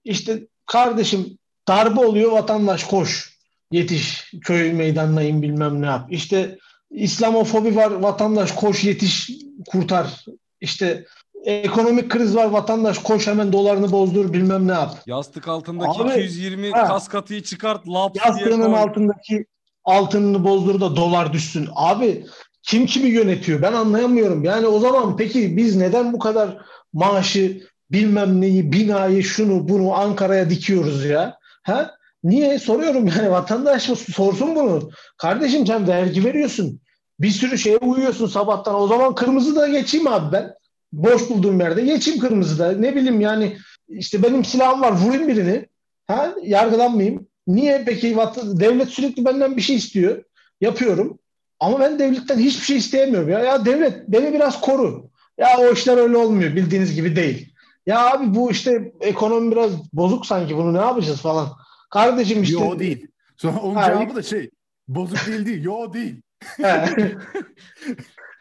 [0.04, 1.38] işte kardeşim
[1.68, 3.36] darbe oluyor vatandaş koş.
[3.72, 6.08] Yetiş köy meydanına in bilmem ne yap.
[6.14, 6.58] İşte
[6.92, 9.30] İslamofobi var vatandaş koş yetiş
[9.68, 10.26] kurtar.
[10.62, 11.06] İşte
[11.46, 14.96] ekonomik kriz var vatandaş koş hemen dolarını bozdur bilmem ne yap.
[15.08, 16.88] Yastık altındaki Abi, 220 ha.
[16.88, 18.80] kas katıyı çıkart diye Yastığının koy.
[18.80, 19.46] altındaki
[19.84, 21.68] altınını bozdur da dolar düşsün.
[21.76, 22.26] Abi
[22.64, 23.62] kim kimi yönetiyor?
[23.62, 24.44] Ben anlayamıyorum.
[24.44, 26.58] Yani o zaman peki biz neden bu kadar
[26.94, 31.38] maaşı bilmem neyi, binayı, şunu bunu Ankara'ya dikiyoruz ya?
[31.64, 31.92] Ha?
[32.24, 32.60] Niye?
[32.60, 34.90] Soruyorum yani vatandaş mı sorsun bunu.
[35.18, 36.80] Kardeşim sen vergi veriyorsun.
[37.20, 38.76] Bir sürü şeye uyuyorsun sabahtan.
[38.76, 40.54] O zaman kırmızı da geçeyim abi ben.
[40.96, 42.72] Boş bulduğum yerde geçeyim kırmızı da.
[42.72, 43.58] Ne bileyim yani
[43.90, 45.66] işte benim silahım var vurayım birini.
[46.08, 46.34] Ha?
[46.44, 47.28] Yargılanmayayım.
[47.48, 50.24] Niye peki devlet sürekli benden bir şey istiyor.
[50.62, 51.20] Yapıyorum.
[51.60, 53.40] Ama ben devletten hiçbir şey isteyemiyorum ya.
[53.40, 55.10] Ya devlet beni biraz koru.
[55.38, 56.56] Ya o işler öyle olmuyor.
[56.56, 57.54] Bildiğiniz gibi değil.
[57.86, 60.58] Ya abi bu işte ekonomi biraz bozuk sanki.
[60.58, 61.48] Bunu ne yapacağız falan.
[61.90, 62.64] Kardeşim işte.
[62.64, 63.08] Yo değil.
[63.38, 64.00] Sonra onun Hayır.
[64.00, 64.50] cevabı da şey
[64.88, 65.64] bozuk değil değil.
[65.64, 66.22] Yo değil.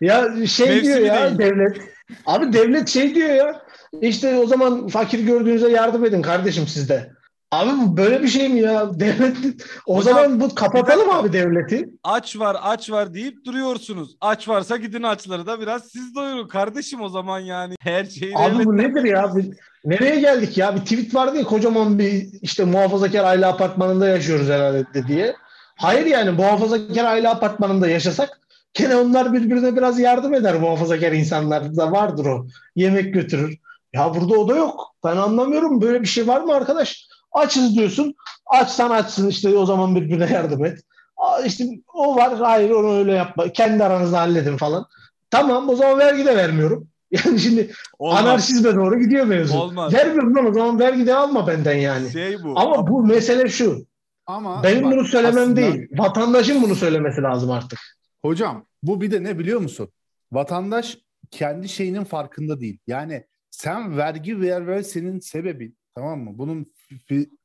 [0.01, 1.39] Ya şey Mevsimi diyor ya değil.
[1.39, 1.94] devlet.
[2.27, 3.63] Abi devlet şey diyor ya.
[4.01, 7.13] İşte o zaman fakir gördüğünüzde yardım edin kardeşim sizde.
[7.53, 9.01] Abi bu böyle bir şey mi ya?
[9.01, 9.37] Devlet
[9.87, 11.89] o Hocam, zaman bu kapatalım abi devleti.
[12.05, 14.17] Aç var aç var deyip duruyorsunuz.
[14.21, 17.75] Aç varsa gidin açları da biraz siz doyurun kardeşim o zaman yani.
[17.81, 19.37] Her şeyi Abi bu devletten- nedir ya?
[19.37, 20.75] Bir- nereye geldik ya?
[20.77, 25.37] Bir tweet vardı ya kocaman bir işte muhafazakar aile apartmanında yaşıyoruz herhalde de diye.
[25.77, 28.41] Hayır yani muhafazakar aile apartmanında yaşasak
[28.75, 32.47] gene onlar birbirine biraz yardım eder muhafazakar insanlar da vardır o.
[32.77, 33.59] Yemek götürür.
[33.93, 34.95] Ya burada o da yok.
[35.05, 37.09] Ben anlamıyorum böyle bir şey var mı arkadaş?
[37.33, 38.15] Açız diyorsun.
[38.47, 40.79] Açsan açsın işte o zaman birbirine yardım et.
[41.17, 41.65] Aa, işte
[41.95, 42.35] o var.
[42.39, 43.49] Hayır onu öyle yapma.
[43.49, 44.87] Kendi aranızda halledin falan.
[45.31, 46.89] Tamam o zaman vergi de vermiyorum.
[47.25, 48.21] Yani şimdi Olmaz.
[48.21, 49.59] anarşizme doğru gidiyor mevzu.
[49.59, 49.95] Olmaz.
[49.95, 52.11] Vermiyorum lan o zaman vergi de alma benden yani.
[52.13, 52.53] Şey bu.
[52.61, 53.87] Ama bu mesele şu.
[54.27, 55.89] Ama Benim bak, bunu söylemem aslında- değil.
[55.99, 57.79] Vatandaşın bunu söylemesi lazım artık.
[58.25, 59.93] Hocam bu bir de ne biliyor musun?
[60.33, 60.99] Vatandaş
[61.31, 62.79] kendi şeyinin farkında değil.
[62.87, 66.39] Yani sen vergi ver ver senin sebebin tamam mı?
[66.39, 66.73] Bunun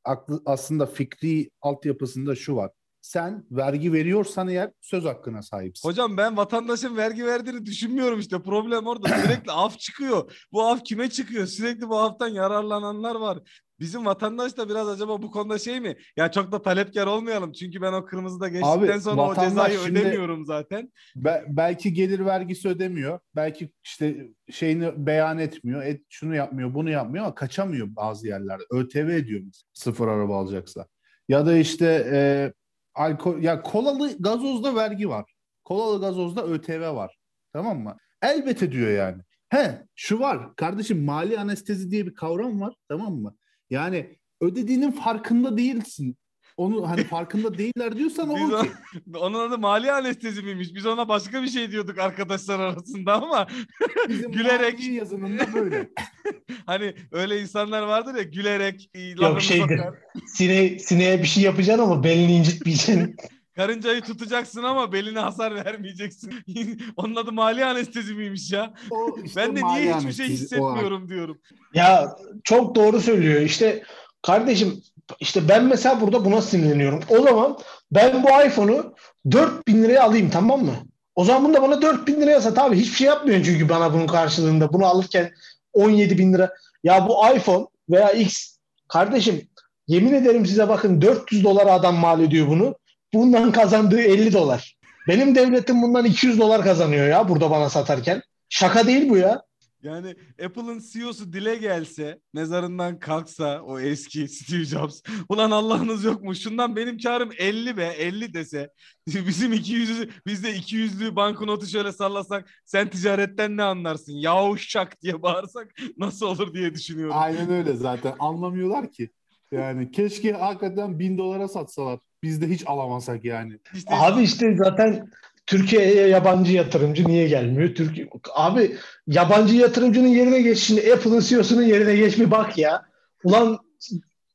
[0.04, 2.72] aklı, aslında fikri altyapısında şu var.
[3.02, 5.90] Sen vergi veriyorsan eğer söz hakkına sahipsin.
[5.90, 8.42] Hocam ben vatandaşın vergi verdiğini düşünmüyorum işte.
[8.42, 9.08] Problem orada.
[9.08, 10.46] Sürekli af çıkıyor.
[10.52, 11.46] Bu af kime çıkıyor?
[11.48, 13.40] Sürekli bu aftan yararlananlar var.
[13.80, 15.98] Bizim vatandaş da biraz acaba bu konuda şey mi?
[16.18, 17.52] Ya çok da talepkar olmayalım.
[17.52, 20.92] Çünkü ben o kırmızıda geçtikten Abi, sonra o cezayı şimdi- ödemiyorum zaten.
[21.16, 23.20] Be- belki gelir vergisi ödemiyor.
[23.36, 25.84] Belki işte şeyini beyan etmiyor.
[25.84, 28.64] Et, şunu yapmıyor, bunu yapmıyor ama kaçamıyor bazı yerlerde.
[28.72, 29.42] ÖTV ediyor
[29.74, 30.86] sıfır araba alacaksa.
[31.30, 32.54] Ya da işte e,
[32.96, 35.34] alkol ya kolalı gazozda vergi var.
[35.64, 37.18] Kolalı gazozda ÖTV var.
[37.54, 37.98] Tamam mı?
[38.22, 39.22] Elbette diyor yani.
[39.50, 40.56] He, şu var.
[40.56, 42.74] Kardeşim mali anestezi diye bir kavram var.
[42.90, 43.36] Tamam mı?
[43.70, 46.18] Yani ödediğinin farkında değilsin.
[46.58, 48.64] onu hani farkında değiller diyorsan o o-
[49.20, 50.74] onun adı mali anestezi miymiş?
[50.76, 53.48] Biz ona başka bir şey diyorduk arkadaşlar arasında ama
[54.10, 55.90] bizim gülerek- manevi yazınında böyle.
[56.66, 59.80] hani öyle insanlar vardır ya gülerek e, Yok şeydir.
[60.28, 63.16] Sine, sineye bir şey yapacaksın ama belini incitmeyeceksin.
[63.60, 66.34] Karıncayı tutacaksın ama beline hasar vermeyeceksin.
[66.98, 68.74] Onun adı mali anestezi miymiş ya?
[68.92, 71.38] O işte ben de niye hiçbir şey hissetmiyorum diyorum.
[71.74, 73.42] Ya çok doğru söylüyor.
[73.42, 73.84] İşte
[74.22, 74.82] kardeşim
[75.20, 77.00] işte ben mesela burada buna sinirleniyorum.
[77.10, 77.58] O zaman
[77.92, 78.94] ben bu iPhone'u
[79.32, 80.76] 4000 liraya alayım tamam mı?
[81.16, 82.76] O zaman bunu da bana 4000 liraya sat abi.
[82.76, 84.74] Hiçbir şey yapmıyorsun çünkü bana bunun karşılığında.
[84.74, 85.32] Bunu alırken
[85.74, 86.54] 17 bin lira.
[86.84, 88.58] Ya bu iPhone veya X
[88.88, 89.48] kardeşim
[89.88, 92.76] yemin ederim size bakın 400 dolar adam mal ediyor bunu.
[93.14, 94.78] Bundan kazandığı 50 dolar.
[95.08, 98.22] Benim devletim bundan 200 dolar kazanıyor ya burada bana satarken.
[98.50, 99.42] Şaka değil bu ya.
[99.84, 105.02] Yani Apple'ın CEO'su dile gelse, mezarından kalksa o eski Steve Jobs.
[105.30, 106.36] Ulan Allah'ınız yok mu?
[106.36, 108.70] Şundan benim karım 50 be, 50 dese.
[109.08, 114.14] Bizim 200'ü, biz de 200'lü banknotu şöyle sallasak sen ticaretten ne anlarsın?
[114.14, 117.16] Yavuşak diye bağırsak nasıl olur diye düşünüyorum.
[117.18, 118.16] Aynen öyle zaten.
[118.20, 119.10] Anlamıyorlar ki.
[119.52, 122.00] Yani keşke hakikaten bin dolara satsalar.
[122.24, 123.60] Biz de hiç alamasak yani.
[123.74, 125.12] İşte Abi işte zaten
[125.46, 127.76] Türkiye'ye yabancı yatırımcı niye gelmiyor?
[127.76, 132.86] Türkiye abi yabancı yatırımcının yerine geç şimdi Apple'ın CEO'sunun yerine geç bir bak ya.
[133.24, 133.58] Ulan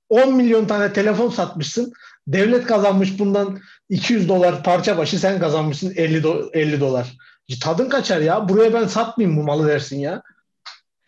[0.08, 1.92] 10 milyon tane telefon satmışsın.
[2.26, 3.58] Devlet kazanmış bundan
[3.88, 7.16] 200 dolar parça başı sen kazanmışsın 50 do- 50 dolar.
[7.62, 8.48] Tadın kaçar ya.
[8.48, 10.22] Buraya ben satmayayım bu malı dersin ya.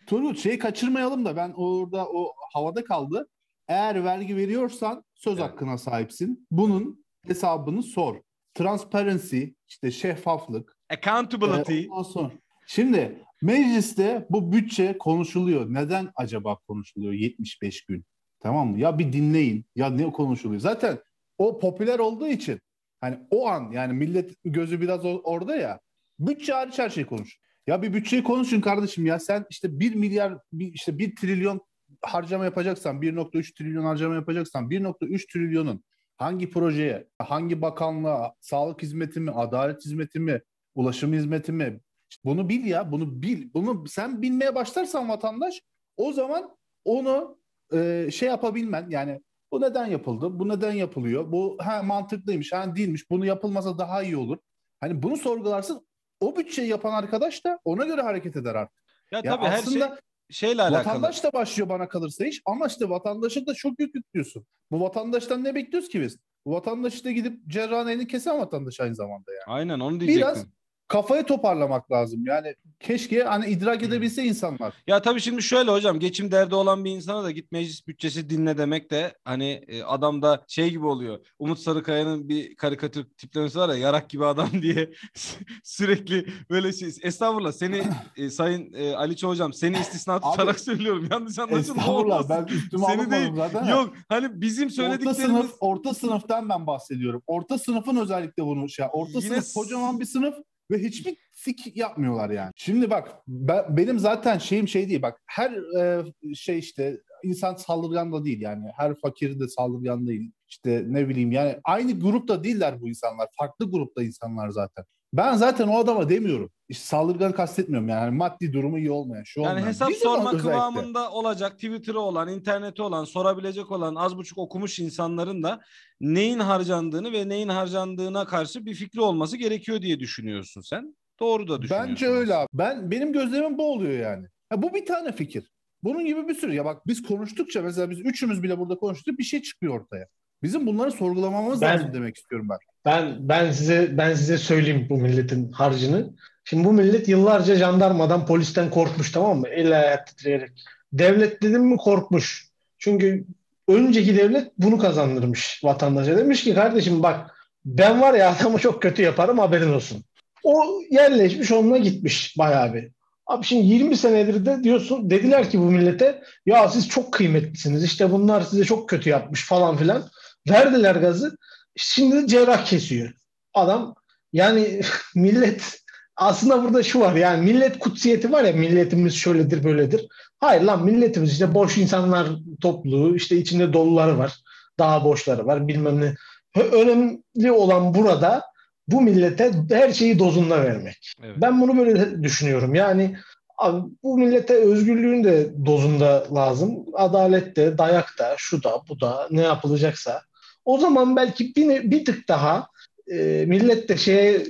[0.07, 3.27] Turgut şey kaçırmayalım da ben orada o havada kaldı.
[3.67, 5.43] Eğer vergi veriyorsan söz Evet.
[5.51, 6.47] hakkına sahipsin.
[6.51, 8.15] Bunun hesabını sor.
[8.53, 10.77] Transparency, işte şeffaflık.
[10.89, 11.87] accountability.
[11.89, 12.31] Ondan sonra.
[12.67, 15.73] Şimdi mecliste bu bütçe konuşuluyor.
[15.73, 18.05] Neden acaba konuşuluyor 75 gün?
[18.39, 18.79] Tamam mı?
[18.79, 19.65] Ya bir dinleyin.
[19.75, 20.61] Ya ne konuşuluyor?
[20.61, 20.99] Zaten
[21.37, 22.59] o popüler olduğu için
[23.01, 25.79] hani o an yani millet gözü biraz orada ya.
[26.19, 27.39] Bütçe hariç her şey konuş.
[27.67, 29.19] Ya bir bütçeyi konuşun kardeşim ya.
[29.19, 31.61] Sen işte 1 milyar işte 1 trilyon
[32.01, 35.83] harcama yapacaksan 1.3 trilyon harcama yapacaksan 1.3 trilyonun
[36.17, 40.41] hangi projeye, hangi bakanlığa, sağlık hizmeti mi, adalet hizmeti mi,
[40.75, 41.79] ulaşım hizmeti mi?
[42.25, 43.49] Bunu bil ya, bunu bil.
[43.53, 45.61] Bunu sen bilmeye başlarsan vatandaş
[45.97, 47.39] o zaman onu
[47.73, 49.21] e, şey yapabilmen yani
[49.51, 54.17] bu neden yapıldı, bu neden yapılıyor, bu ha, mantıklıymış, ha, değilmiş, bunu yapılmasa daha iyi
[54.17, 54.37] olur.
[54.79, 55.87] Hani bunu sorgularsın.
[56.19, 58.83] O bütçeyi yapan arkadaş da ona göre hareket eder artık.
[59.11, 60.95] Ya, Ya tabii her şey aslında şeyle alakalı.
[60.95, 64.45] Vatandaş da başlıyor bana kalırsa iş ama işte vatandaşa da çok yük yüklüyorsun.
[64.71, 66.17] Bu vatandaştan ne bekliyoruz ki biz?
[66.45, 69.43] Bu vatandaş işte gidip cerrahın elini kesen vatandaş aynı zamanda yani.
[69.47, 70.27] Aynen onu diyecektim.
[70.27, 70.45] Biraz
[70.87, 72.25] kafayı toparlamak lazım.
[72.25, 74.73] Yani keşke hani idrak edebilse insanlar.
[74.87, 78.57] Ya tabii şimdi şöyle hocam geçim derdi olan bir insana da git meclis bütçesi dinle
[78.57, 81.19] demek de hani e, adam da şey gibi oluyor.
[81.39, 84.89] Umut Sarıkaya'nın bir karikatür tiplemesi var ya yarak gibi adam diye
[85.63, 86.89] sürekli böyle şey.
[87.01, 87.83] Estağfurullah seni
[88.17, 91.07] e, Sayın e, Aliço hocam seni istisna Abi- tutarak söylüyorum.
[91.11, 93.31] Yanlış anlaşılma Estağfurullah ben üstüme Seni değil.
[93.35, 93.65] zaten.
[93.65, 97.21] Yok hani bizim Orta söylediklerimiz sınıf, orta sınıftan ben bahsediyorum.
[97.27, 98.85] Orta sınıfın özellikle bunu şey.
[98.93, 100.35] Orta Yine sınıf kocaman bir sınıf
[100.71, 102.51] ve hiçbir sik yapmıyorlar yani.
[102.55, 105.01] Şimdi bak ben, benim zaten şeyim şey değil.
[105.01, 106.03] Bak her e,
[106.35, 108.71] şey işte insan saldırgan da değil yani.
[108.77, 110.31] Her fakir de saldırgan değil.
[110.49, 113.27] İşte ne bileyim yani aynı grupta değiller bu insanlar.
[113.39, 114.85] Farklı grupta insanlar zaten.
[115.13, 116.51] Ben zaten o adama demiyorum.
[116.73, 117.99] Saldırgan kastetmiyorum yani.
[117.99, 119.67] Hani maddi durumu iyi olmayan, şu Yani olmayan.
[119.67, 120.51] hesap Bizim sorma özellikle.
[120.51, 125.59] kıvamında olacak Twitter'ı olan, interneti olan, sorabilecek olan az buçuk okumuş insanların da
[126.01, 130.95] neyin harcandığını ve neyin harcandığına karşı bir fikri olması gerekiyor diye düşünüyorsun sen.
[131.19, 131.89] Doğru da düşünüyorsun.
[131.91, 132.47] Bence öyle abi.
[132.53, 134.27] Ben benim gözlemim bu oluyor yani.
[134.49, 135.51] Ha, bu bir tane fikir.
[135.83, 136.53] Bunun gibi bir sürü.
[136.55, 140.07] Ya bak biz konuştukça mesela biz üçümüz bile burada konuştuk bir şey çıkıyor ortaya.
[140.43, 142.57] Bizim bunları sorgulamamız Ben- lazım demek istiyorum ben.
[142.85, 146.13] Ben ben size ben size söyleyeyim bu milletin harcını.
[146.49, 149.47] Şimdi bu millet yıllarca jandarmadan, polisten korkmuş tamam mı?
[149.47, 150.51] El ayak titreyerek.
[150.93, 152.47] Devlet dedim mi korkmuş.
[152.77, 153.25] Çünkü
[153.67, 156.17] önceki devlet bunu kazandırmış vatandaşa.
[156.17, 160.03] Demiş ki kardeşim bak ben var ya adamı çok kötü yaparım haberin olsun.
[160.43, 162.89] O yerleşmiş onunla gitmiş bayağı bir.
[163.25, 168.11] Abi şimdi 20 senedir de diyorsun dediler ki bu millete ya siz çok kıymetlisiniz işte
[168.11, 170.09] bunlar size çok kötü yapmış falan filan.
[170.49, 171.37] Verdiler gazı.
[171.75, 173.13] Şimdi cerrah kesiyor.
[173.53, 173.95] Adam
[174.33, 174.81] yani
[175.15, 175.86] millet
[176.17, 180.07] aslında burada şu var yani millet kutsiyeti var ya milletimiz şöyledir böyledir.
[180.39, 182.27] Hayır lan milletimiz işte boş insanlar
[182.61, 184.33] topluluğu işte içinde doluları var.
[184.79, 186.15] Daha boşları var bilmem ne.
[186.61, 188.43] Önemli olan burada
[188.87, 191.15] bu millete her şeyi dozunda vermek.
[191.23, 191.35] Evet.
[191.37, 192.75] Ben bunu böyle düşünüyorum.
[192.75, 193.17] Yani
[193.57, 196.85] abi, bu millete özgürlüğün de dozunda lazım.
[196.93, 200.21] Adalet de, dayak da, şu da, bu da ne yapılacaksa
[200.65, 202.67] O zaman belki bir, bir tık daha
[203.11, 204.45] e, millet de şeye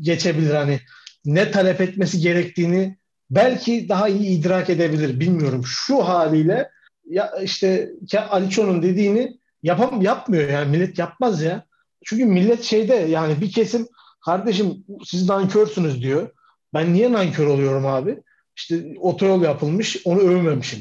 [0.00, 0.80] geçebilir hani
[1.24, 2.96] ne talep etmesi gerektiğini
[3.30, 5.64] belki daha iyi idrak edebilir bilmiyorum.
[5.66, 6.70] Şu haliyle
[7.10, 7.90] ya işte
[8.30, 11.66] Aliço'nun dediğini yapam yapmıyor yani millet yapmaz ya.
[12.04, 13.86] Çünkü millet şeyde yani bir kesim
[14.24, 16.30] kardeşim siz nankörsünüz diyor.
[16.74, 18.22] Ben niye nankör oluyorum abi?
[18.56, 20.80] İşte otoyol yapılmış onu övmemişim.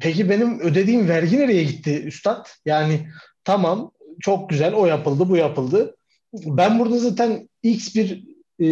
[0.00, 2.48] Peki benim ödediğim vergi nereye gitti üstad?
[2.64, 3.08] Yani
[3.44, 5.96] tamam çok güzel o yapıldı bu yapıldı.
[6.32, 8.24] Ben burada zaten X bir
[8.60, 8.66] e,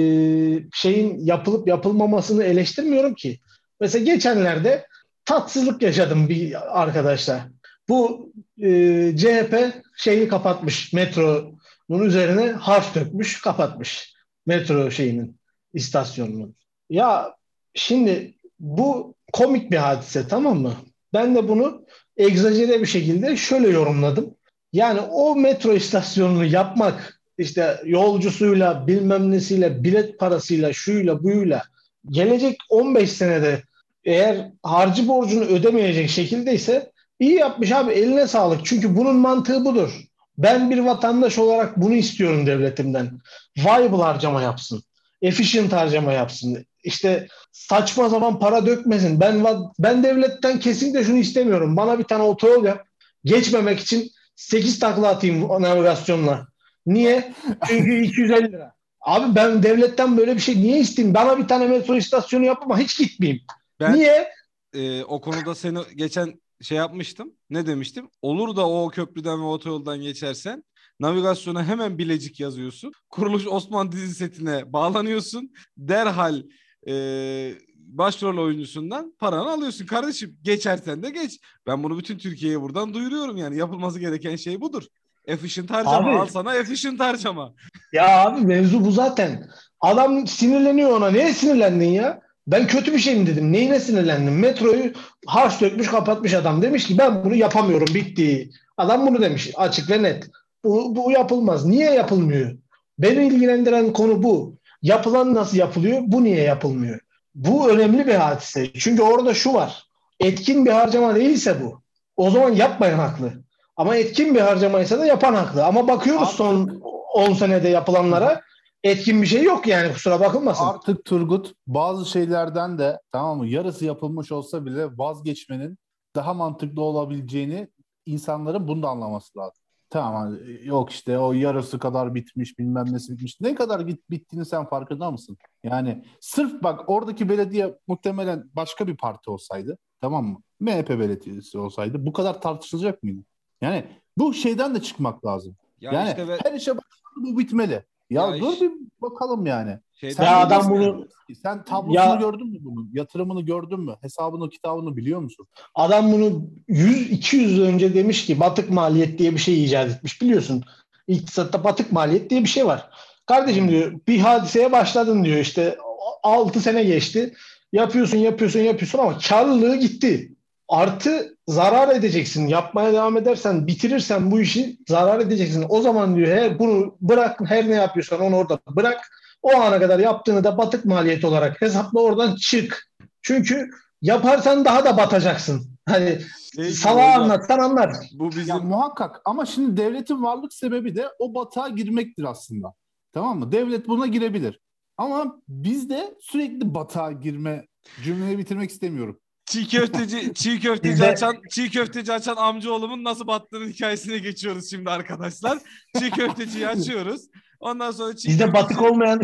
[0.72, 3.38] şeyin yapılıp yapılmamasını eleştirmiyorum ki.
[3.80, 4.86] Mesela geçenlerde
[5.24, 7.48] tatsızlık yaşadım bir arkadaşla.
[7.88, 8.68] Bu e,
[9.16, 14.14] CHP şeyi kapatmış metronun üzerine harf dökmüş kapatmış
[14.46, 15.40] metro şeyinin
[15.74, 16.56] istasyonunun.
[16.90, 17.34] Ya
[17.74, 20.74] şimdi bu komik bir hadise tamam mı?
[21.12, 21.86] Ben de bunu
[22.16, 24.34] egzajere bir şekilde şöyle yorumladım.
[24.72, 31.62] Yani o metro istasyonunu yapmak işte yolcusuyla bilmem nesiyle bilet parasıyla şuyla buyla
[32.10, 33.62] gelecek 15 senede
[34.04, 38.66] eğer harcı borcunu ödemeyecek şekildeyse iyi yapmış abi eline sağlık.
[38.66, 39.90] Çünkü bunun mantığı budur.
[40.38, 43.10] Ben bir vatandaş olarak bunu istiyorum devletimden.
[43.58, 44.82] Viable harcama yapsın.
[45.22, 46.66] Efficient harcama yapsın.
[46.84, 49.20] İşte saçma zaman para dökmesin.
[49.20, 49.44] Ben
[49.78, 51.76] ben devletten kesinlikle şunu istemiyorum.
[51.76, 52.84] Bana bir tane otoyol yap.
[53.24, 56.50] Geçmemek için 8 takla atayım navigasyonla.
[56.86, 57.34] Niye?
[57.68, 58.74] Çünkü 250 lira.
[59.00, 61.14] Abi ben devletten böyle bir şey niye isteyeyim?
[61.14, 63.42] Bana bir tane metro istasyonu yap ama hiç gitmeyeyim.
[63.80, 64.28] Ben, niye?
[64.74, 67.32] E, o konuda seni geçen şey yapmıştım.
[67.50, 68.10] Ne demiştim?
[68.22, 70.64] Olur da o köprüden ve otoyoldan geçersen
[71.00, 72.92] navigasyona hemen Bilecik yazıyorsun.
[73.10, 75.52] Kuruluş Osman dizi setine bağlanıyorsun.
[75.76, 76.42] Derhal
[76.88, 80.38] e, başrol oyuncusundan paranı alıyorsun kardeşim.
[80.42, 81.40] Geçersen de geç.
[81.66, 83.56] Ben bunu bütün Türkiye'ye buradan duyuruyorum yani.
[83.56, 84.82] Yapılması gereken şey budur.
[85.30, 87.52] Efficient harcama abi, al sana efficient harcama.
[87.92, 89.48] Ya abi mevzu bu zaten.
[89.80, 91.10] Adam sinirleniyor ona.
[91.10, 92.20] Neye sinirlendin ya?
[92.46, 93.52] Ben kötü bir şey mi dedim?
[93.52, 94.38] Neyine sinirlendim?
[94.38, 94.92] Metroyu
[95.26, 96.62] harç dökmüş kapatmış adam.
[96.62, 98.50] Demiş ki ben bunu yapamıyorum bitti.
[98.76, 100.30] Adam bunu demiş açık ve net.
[100.64, 101.66] Bu, bu yapılmaz.
[101.66, 102.56] Niye yapılmıyor?
[102.98, 104.54] Beni ilgilendiren konu bu.
[104.82, 106.00] Yapılan nasıl yapılıyor?
[106.06, 107.00] Bu niye yapılmıyor?
[107.34, 108.72] Bu önemli bir hadise.
[108.72, 109.86] Çünkü orada şu var.
[110.20, 111.82] Etkin bir harcama değilse bu.
[112.16, 113.32] O zaman yapmayan haklı.
[113.80, 115.64] Ama etkin bir harcamaysa da yapan haklı.
[115.64, 116.80] Ama bakıyoruz son
[117.14, 118.40] 10 senede yapılanlara
[118.84, 120.64] etkin bir şey yok yani kusura bakılmasın.
[120.64, 125.78] Artık Turgut bazı şeylerden de tamam mı yarısı yapılmış olsa bile vazgeçmenin
[126.14, 127.68] daha mantıklı olabileceğini
[128.06, 129.62] insanların bunu da anlaması lazım.
[129.90, 133.40] Tamam hani yok işte o yarısı kadar bitmiş bilmem nesi bitmiş.
[133.40, 135.36] Ne kadar git bittiğini sen farkında mısın?
[135.64, 140.38] Yani sırf bak oradaki belediye muhtemelen başka bir parti olsaydı tamam mı?
[140.60, 143.20] MHP belediyesi olsaydı bu kadar tartışılacak mıydı?
[143.60, 143.84] Yani
[144.18, 145.56] bu şeyden de çıkmak lazım.
[145.80, 146.38] Ya yani işte ve...
[146.42, 147.82] her işe başladı bu bitmeli.
[148.10, 148.60] Ya, ya dur iş...
[148.60, 148.70] bir
[149.02, 149.78] bakalım yani.
[149.94, 151.08] Şeyden sen ya adam bunu
[151.42, 152.90] sen tablosunu ya, gördün mü bunun?
[152.92, 153.96] Yatırımını gördün mü?
[154.00, 155.46] Hesabını, kitabını biliyor musun?
[155.74, 160.22] Adam bunu 100 200 yıl önce demiş ki batık maliyet diye bir şey icat etmiş
[160.22, 160.64] biliyorsun.
[161.06, 162.90] İktisatta batık maliyet diye bir şey var.
[163.26, 165.78] Kardeşim diyor bir hadiseye başladın diyor işte
[166.22, 167.34] 6 sene geçti.
[167.72, 170.34] Yapıyorsun, yapıyorsun, yapıyorsun ama karlılığı gitti.
[170.70, 172.46] Artı zarar edeceksin.
[172.46, 175.66] Yapmaya devam edersen, bitirirsen bu işi zarar edeceksin.
[175.68, 179.10] O zaman diyor her bunu bırak her ne yapıyorsan onu orada bırak.
[179.42, 182.90] O ana kadar yaptığını da batık maliyet olarak hesapla oradan çık.
[183.22, 183.70] Çünkü
[184.02, 185.66] yaparsan daha da batacaksın.
[185.88, 186.18] Hani
[186.56, 187.96] şey, salağa anlatsan anlar.
[188.12, 188.46] Bu bizim...
[188.46, 192.72] Ya, muhakkak ama şimdi devletin varlık sebebi de o batağa girmektir aslında.
[193.12, 193.52] Tamam mı?
[193.52, 194.60] Devlet buna girebilir.
[194.96, 197.66] Ama biz de sürekli batağa girme
[198.04, 199.20] cümleyi bitirmek istemiyorum.
[199.50, 205.58] Çiğ köfteci çiğ köfteci açan çiğ köfteci açan amcaoğlumun nasıl battığının hikayesine geçiyoruz şimdi arkadaşlar.
[205.98, 207.22] Çiğ köfteciyi açıyoruz.
[207.60, 208.64] Ondan sonra çiğ Bizde köfteci...
[208.64, 209.22] batık olmayan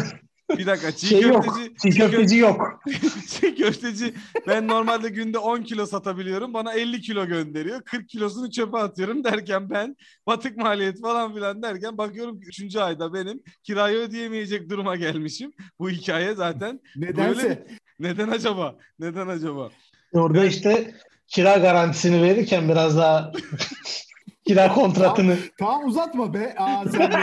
[0.58, 1.78] bir dakika çiğ şey köfteci yok.
[1.82, 2.80] Çiğ köfteci yok.
[3.28, 4.14] çiğ köfteci
[4.46, 6.54] ben normalde günde 10 kilo satabiliyorum.
[6.54, 7.82] Bana 50 kilo gönderiyor.
[7.82, 9.96] 40 kilosunu çöpe atıyorum derken ben
[10.26, 12.76] batık maliyet falan filan derken bakıyorum 3.
[12.76, 15.52] ayda benim kirayı ödeyemeyecek duruma gelmişim.
[15.78, 17.42] Bu hikaye zaten Nedense.
[17.42, 17.66] Böyle...
[18.00, 18.76] Neden acaba?
[18.98, 19.70] Neden acaba?
[20.16, 20.94] Orada işte
[21.26, 23.32] kira garantisini verirken biraz daha
[24.46, 25.36] kira kontratını.
[25.36, 26.54] Tamam, tamam uzatma be.
[26.58, 27.16] Aa, sen de.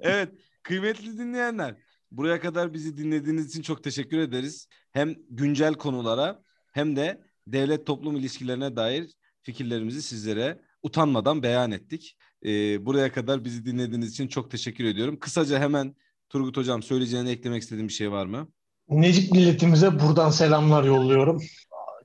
[0.00, 0.28] evet
[0.62, 1.74] kıymetli dinleyenler
[2.10, 4.68] buraya kadar bizi dinlediğiniz için çok teşekkür ederiz.
[4.92, 6.42] Hem güncel konulara
[6.72, 9.10] hem de devlet toplum ilişkilerine dair
[9.42, 12.16] fikirlerimizi sizlere utanmadan beyan ettik.
[12.44, 15.18] Ee, buraya kadar bizi dinlediğiniz için çok teşekkür ediyorum.
[15.18, 15.94] Kısaca hemen
[16.28, 18.48] Turgut Hocam söyleyeceğini eklemek istediğim bir şey var mı?
[18.88, 21.42] Necip milletimize buradan selamlar yolluyorum.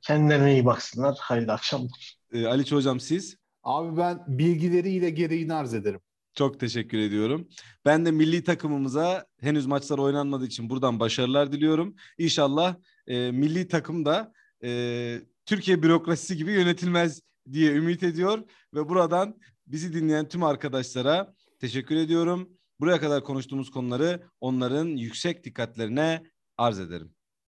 [0.01, 1.17] Kendilerine iyi baksınlar.
[1.19, 2.17] Hayırlı akşamlar.
[2.33, 3.35] Ee, Ali Hocam siz?
[3.63, 5.99] Abi ben bilgileriyle gereğini arz ederim.
[6.33, 7.47] Çok teşekkür ediyorum.
[7.85, 11.95] Ben de milli takımımıza henüz maçlar oynanmadığı için buradan başarılar diliyorum.
[12.17, 12.75] İnşallah
[13.07, 17.21] e, milli takım da e, Türkiye bürokrasisi gibi yönetilmez
[17.51, 22.49] diye ümit ediyor ve buradan bizi dinleyen tüm arkadaşlara teşekkür ediyorum.
[22.79, 26.23] Buraya kadar konuştuğumuz konuları onların yüksek dikkatlerine
[26.57, 27.15] arz ederim.